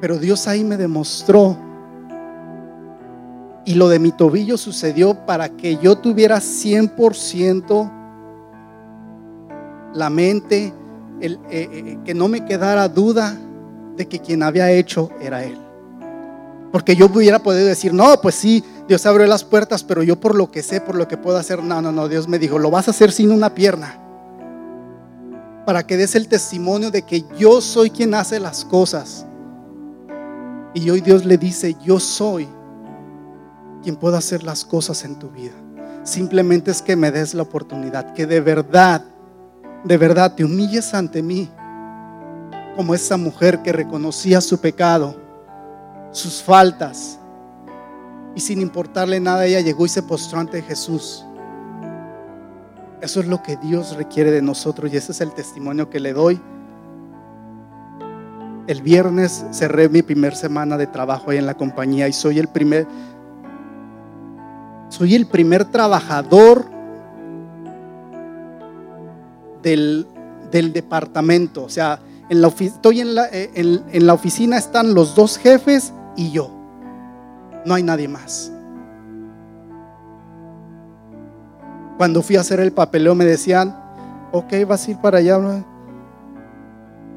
[0.00, 1.56] Pero Dios ahí me demostró.
[3.64, 7.90] Y lo de mi tobillo sucedió para que yo tuviera 100%
[9.94, 10.72] la mente,
[11.20, 13.38] el, eh, eh, que no me quedara duda
[13.96, 15.58] de que quien había hecho era Él.
[16.72, 20.34] Porque yo hubiera podido decir, no, pues sí, Dios abrió las puertas, pero yo por
[20.34, 22.70] lo que sé, por lo que puedo hacer, no, no, no, Dios me dijo, lo
[22.70, 23.98] vas a hacer sin una pierna.
[25.64, 29.24] Para que des el testimonio de que yo soy quien hace las cosas.
[30.74, 32.46] Y hoy Dios le dice, yo soy
[33.82, 35.52] quien puede hacer las cosas en tu vida.
[36.02, 39.02] Simplemente es que me des la oportunidad, que de verdad,
[39.84, 41.50] de verdad te humilles ante mí
[42.76, 45.16] como esa mujer que reconocía su pecado,
[46.10, 47.18] sus faltas,
[48.34, 51.24] y sin importarle nada, ella llegó y se postró ante Jesús.
[53.00, 56.12] Eso es lo que Dios requiere de nosotros y ese es el testimonio que le
[56.12, 56.40] doy.
[58.66, 62.48] El viernes cerré mi primer semana de trabajo ahí en la compañía y soy el
[62.48, 62.86] primer
[64.88, 66.64] soy el primer trabajador
[69.62, 70.06] del,
[70.52, 75.14] del departamento, o sea, en la, estoy en la, eh, en, la oficina, están los
[75.14, 76.63] dos jefes y yo.
[77.64, 78.52] No hay nadie más.
[81.96, 83.76] Cuando fui a hacer el papeleo me decían,
[84.32, 85.38] ok, vas a ir para allá,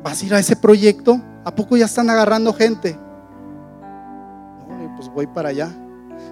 [0.03, 2.97] vas a ir a ese proyecto, ¿a poco ya están agarrando gente?
[4.95, 5.69] Pues voy para allá.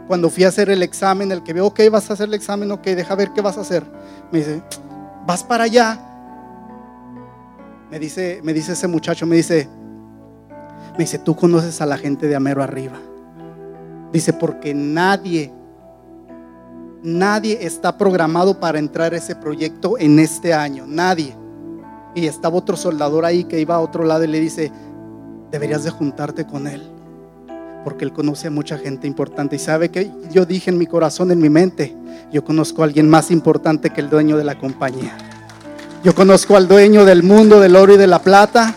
[0.07, 2.71] Cuando fui a hacer el examen, el que veo, ok, vas a hacer el examen,
[2.71, 3.83] ok, deja ver qué vas a hacer.
[4.31, 4.61] Me dice,
[5.25, 5.99] vas para allá,
[7.89, 9.67] me dice, me dice ese muchacho, me dice,
[10.93, 12.97] me dice, tú conoces a la gente de Amero arriba.
[14.15, 15.51] Dice, porque nadie,
[17.03, 21.35] nadie está programado para entrar a ese proyecto en este año, nadie.
[22.15, 24.71] Y estaba otro soldador ahí que iba a otro lado y le dice,
[25.51, 26.89] deberías de juntarte con él,
[27.83, 31.31] porque él conoce a mucha gente importante y sabe que yo dije en mi corazón,
[31.31, 31.93] en mi mente,
[32.31, 35.17] yo conozco a alguien más importante que el dueño de la compañía.
[36.05, 38.75] Yo conozco al dueño del mundo, del oro y de la plata.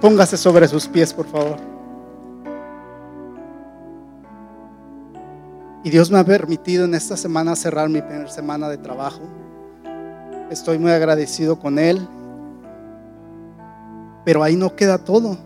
[0.00, 1.73] Póngase sobre sus pies, por favor.
[5.84, 9.20] Y Dios me ha permitido en esta semana cerrar mi primera semana de trabajo.
[10.50, 12.08] Estoy muy agradecido con Él.
[14.24, 15.36] Pero ahí no queda todo.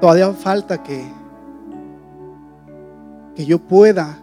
[0.00, 1.04] Todavía falta que,
[3.34, 4.16] que yo pueda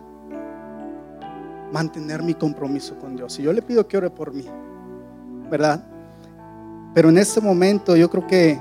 [1.74, 3.38] mantener mi compromiso con Dios.
[3.38, 4.46] Y yo le pido que ore por mí,
[5.52, 5.84] ¿verdad?
[6.94, 8.58] Pero en este momento yo creo que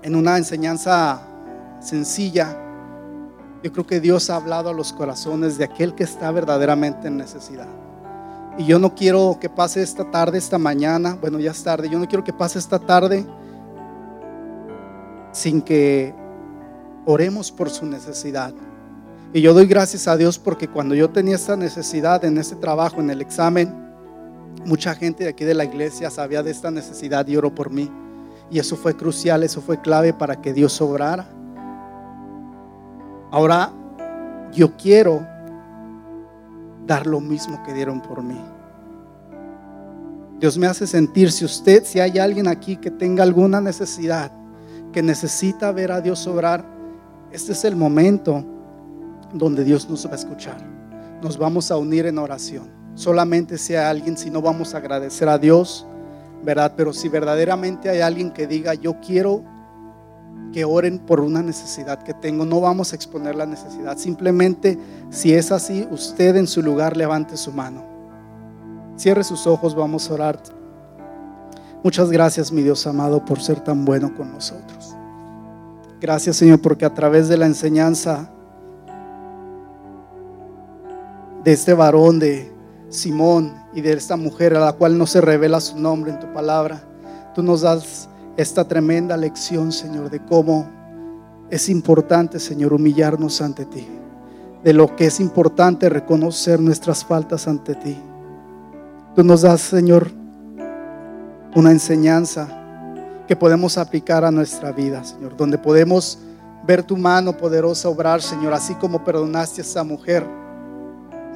[0.00, 1.20] en una enseñanza
[1.80, 2.56] sencilla,
[3.62, 7.16] yo creo que Dios ha hablado a los corazones de aquel que está verdaderamente en
[7.16, 7.68] necesidad.
[8.58, 11.98] Y yo no quiero que pase esta tarde, esta mañana, bueno, ya es tarde, yo
[11.98, 13.24] no quiero que pase esta tarde
[15.32, 16.14] sin que
[17.06, 18.52] oremos por su necesidad.
[19.32, 23.00] Y yo doy gracias a Dios porque cuando yo tenía esta necesidad en ese trabajo,
[23.00, 23.74] en el examen,
[24.66, 27.90] mucha gente de aquí de la iglesia sabía de esta necesidad y oró por mí.
[28.50, 31.26] Y eso fue crucial, eso fue clave para que Dios obrara.
[33.32, 33.72] Ahora
[34.52, 35.26] yo quiero
[36.86, 38.38] dar lo mismo que dieron por mí.
[40.38, 44.30] Dios me hace sentir, si usted, si hay alguien aquí que tenga alguna necesidad,
[44.92, 46.62] que necesita ver a Dios obrar,
[47.30, 48.44] este es el momento
[49.32, 50.58] donde Dios nos va a escuchar.
[51.22, 52.68] Nos vamos a unir en oración.
[52.94, 55.86] Solamente si hay alguien, si no vamos a agradecer a Dios,
[56.44, 56.74] ¿verdad?
[56.76, 59.42] Pero si verdaderamente hay alguien que diga, yo quiero
[60.52, 63.96] que oren por una necesidad que tengo, no vamos a exponer la necesidad.
[63.98, 64.78] Simplemente,
[65.10, 67.84] si es así, usted en su lugar levante su mano.
[68.96, 70.42] Cierre sus ojos, vamos a orar.
[71.82, 74.94] Muchas gracias, mi Dios amado, por ser tan bueno con nosotros.
[76.00, 78.30] Gracias, Señor, porque a través de la enseñanza
[81.42, 82.52] de este varón, de
[82.88, 86.32] Simón y de esta mujer a la cual no se revela su nombre en tu
[86.32, 86.82] palabra.
[87.34, 90.68] Tú nos das esta tremenda lección, Señor, de cómo
[91.50, 93.86] es importante, Señor, humillarnos ante ti.
[94.64, 97.98] De lo que es importante reconocer nuestras faltas ante ti.
[99.14, 100.10] Tú nos das, Señor,
[101.54, 102.48] una enseñanza
[103.26, 106.18] que podemos aplicar a nuestra vida, Señor, donde podemos
[106.66, 110.41] ver tu mano poderosa obrar, Señor, así como perdonaste a esa mujer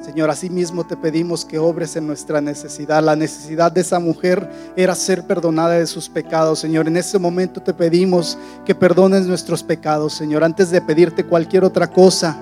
[0.01, 3.03] Señor, mismo te pedimos que obres en nuestra necesidad.
[3.03, 6.87] La necesidad de esa mujer era ser perdonada de sus pecados, Señor.
[6.87, 10.43] En este momento te pedimos que perdones nuestros pecados, Señor.
[10.43, 12.37] Antes de pedirte cualquier otra cosa,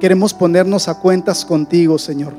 [0.00, 2.34] queremos ponernos a cuentas contigo, Señor.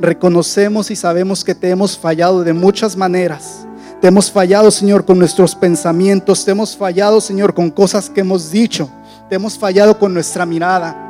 [0.00, 3.66] Reconocemos y sabemos que te hemos fallado de muchas maneras.
[4.00, 6.44] Te hemos fallado, Señor, con nuestros pensamientos.
[6.44, 8.90] Te hemos fallado, Señor, con cosas que hemos dicho.
[9.28, 11.07] Te hemos fallado con nuestra mirada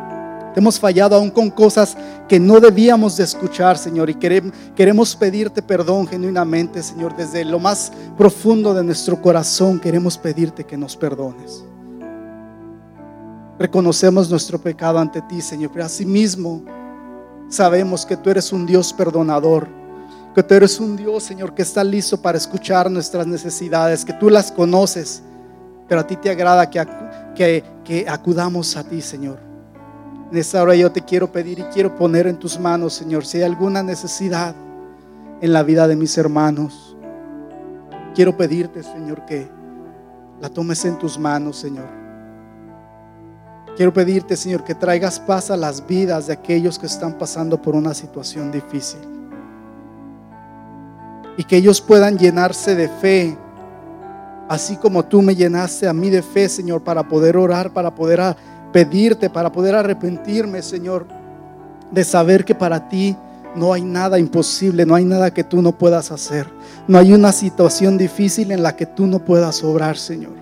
[0.57, 1.97] hemos fallado aún con cosas
[2.29, 4.11] que no debíamos de escuchar, Señor.
[4.11, 7.17] Y queremos pedirte perdón genuinamente, Señor.
[7.17, 11.65] Desde lo más profundo de nuestro corazón queremos pedirte que nos perdones.
[13.59, 15.71] Reconocemos nuestro pecado ante ti, Señor.
[15.73, 16.63] Pero asimismo
[17.49, 19.69] sabemos que tú eres un Dios perdonador.
[20.35, 24.05] Que tú eres un Dios, Señor, que está listo para escuchar nuestras necesidades.
[24.05, 25.23] Que tú las conoces.
[25.89, 29.48] Pero a ti te agrada que acudamos a ti, Señor.
[30.31, 33.39] En esta hora yo te quiero pedir y quiero poner en tus manos, Señor, si
[33.39, 34.55] hay alguna necesidad
[35.41, 36.97] en la vida de mis hermanos.
[38.15, 39.49] Quiero pedirte, Señor, que
[40.41, 41.87] la tomes en tus manos, Señor.
[43.75, 47.75] Quiero pedirte, Señor, que traigas paz a las vidas de aquellos que están pasando por
[47.75, 49.01] una situación difícil.
[51.39, 53.39] Y que ellos puedan llenarse de fe,
[54.49, 58.21] así como tú me llenaste a mí de fe, Señor, para poder orar, para poder
[58.73, 61.07] pedirte para poder arrepentirme, Señor,
[61.91, 63.17] de saber que para ti
[63.55, 66.47] no hay nada imposible, no hay nada que tú no puedas hacer.
[66.87, 70.33] No hay una situación difícil en la que tú no puedas obrar, Señor.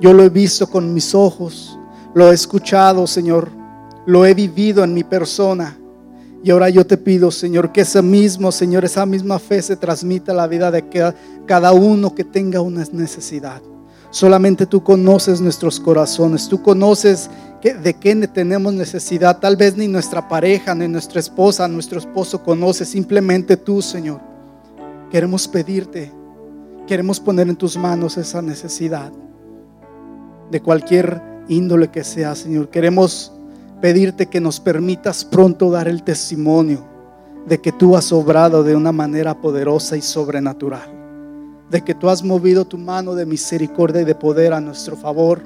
[0.00, 1.78] Yo lo he visto con mis ojos,
[2.14, 3.50] lo he escuchado, Señor,
[4.06, 5.78] lo he vivido en mi persona.
[6.44, 10.32] Y ahora yo te pido, Señor, que ese mismo, Señor, esa misma fe se transmita
[10.32, 11.12] a la vida de
[11.46, 13.62] cada uno que tenga una necesidad.
[14.12, 17.30] Solamente tú conoces nuestros corazones, tú conoces
[17.62, 19.38] de qué tenemos necesidad.
[19.38, 24.20] Tal vez ni nuestra pareja, ni nuestra esposa, nuestro esposo conoce, simplemente tú, Señor.
[25.10, 26.12] Queremos pedirte,
[26.86, 29.10] queremos poner en tus manos esa necesidad
[30.50, 32.68] de cualquier índole que sea, Señor.
[32.68, 33.32] Queremos
[33.80, 36.84] pedirte que nos permitas pronto dar el testimonio
[37.46, 41.01] de que tú has obrado de una manera poderosa y sobrenatural
[41.72, 45.40] de que tú has movido tu mano de misericordia y de poder a nuestro favor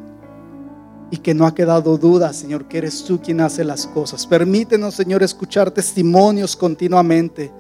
[1.09, 4.27] y que no ha quedado duda, Señor, que eres tú quien hace las cosas.
[4.27, 7.53] Permítenos, Señor, escuchar testimonios continuamente,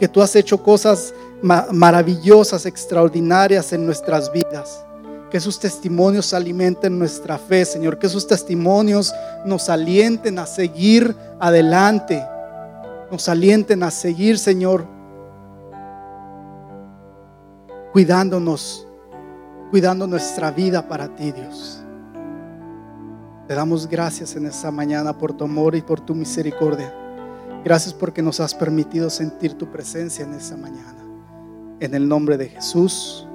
[0.00, 1.12] que tú has hecho cosas
[1.42, 4.82] maravillosas, extraordinarias en nuestras vidas.
[5.30, 7.98] Que esos testimonios alimenten nuestra fe, Señor.
[7.98, 9.12] Que esos testimonios
[9.44, 12.24] nos alienten a seguir adelante.
[13.10, 14.95] Nos alienten a seguir, Señor,
[17.96, 18.86] cuidándonos,
[19.70, 21.82] cuidando nuestra vida para ti, Dios.
[23.48, 26.92] Te damos gracias en esta mañana por tu amor y por tu misericordia.
[27.64, 30.98] Gracias porque nos has permitido sentir tu presencia en esta mañana.
[31.80, 33.26] En el nombre de Jesús.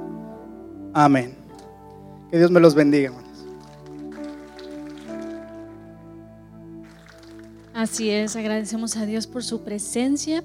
[0.94, 1.36] Amén.
[2.30, 3.32] Que Dios me los bendiga, hermanos.
[7.74, 10.44] Así es, agradecemos a Dios por su presencia.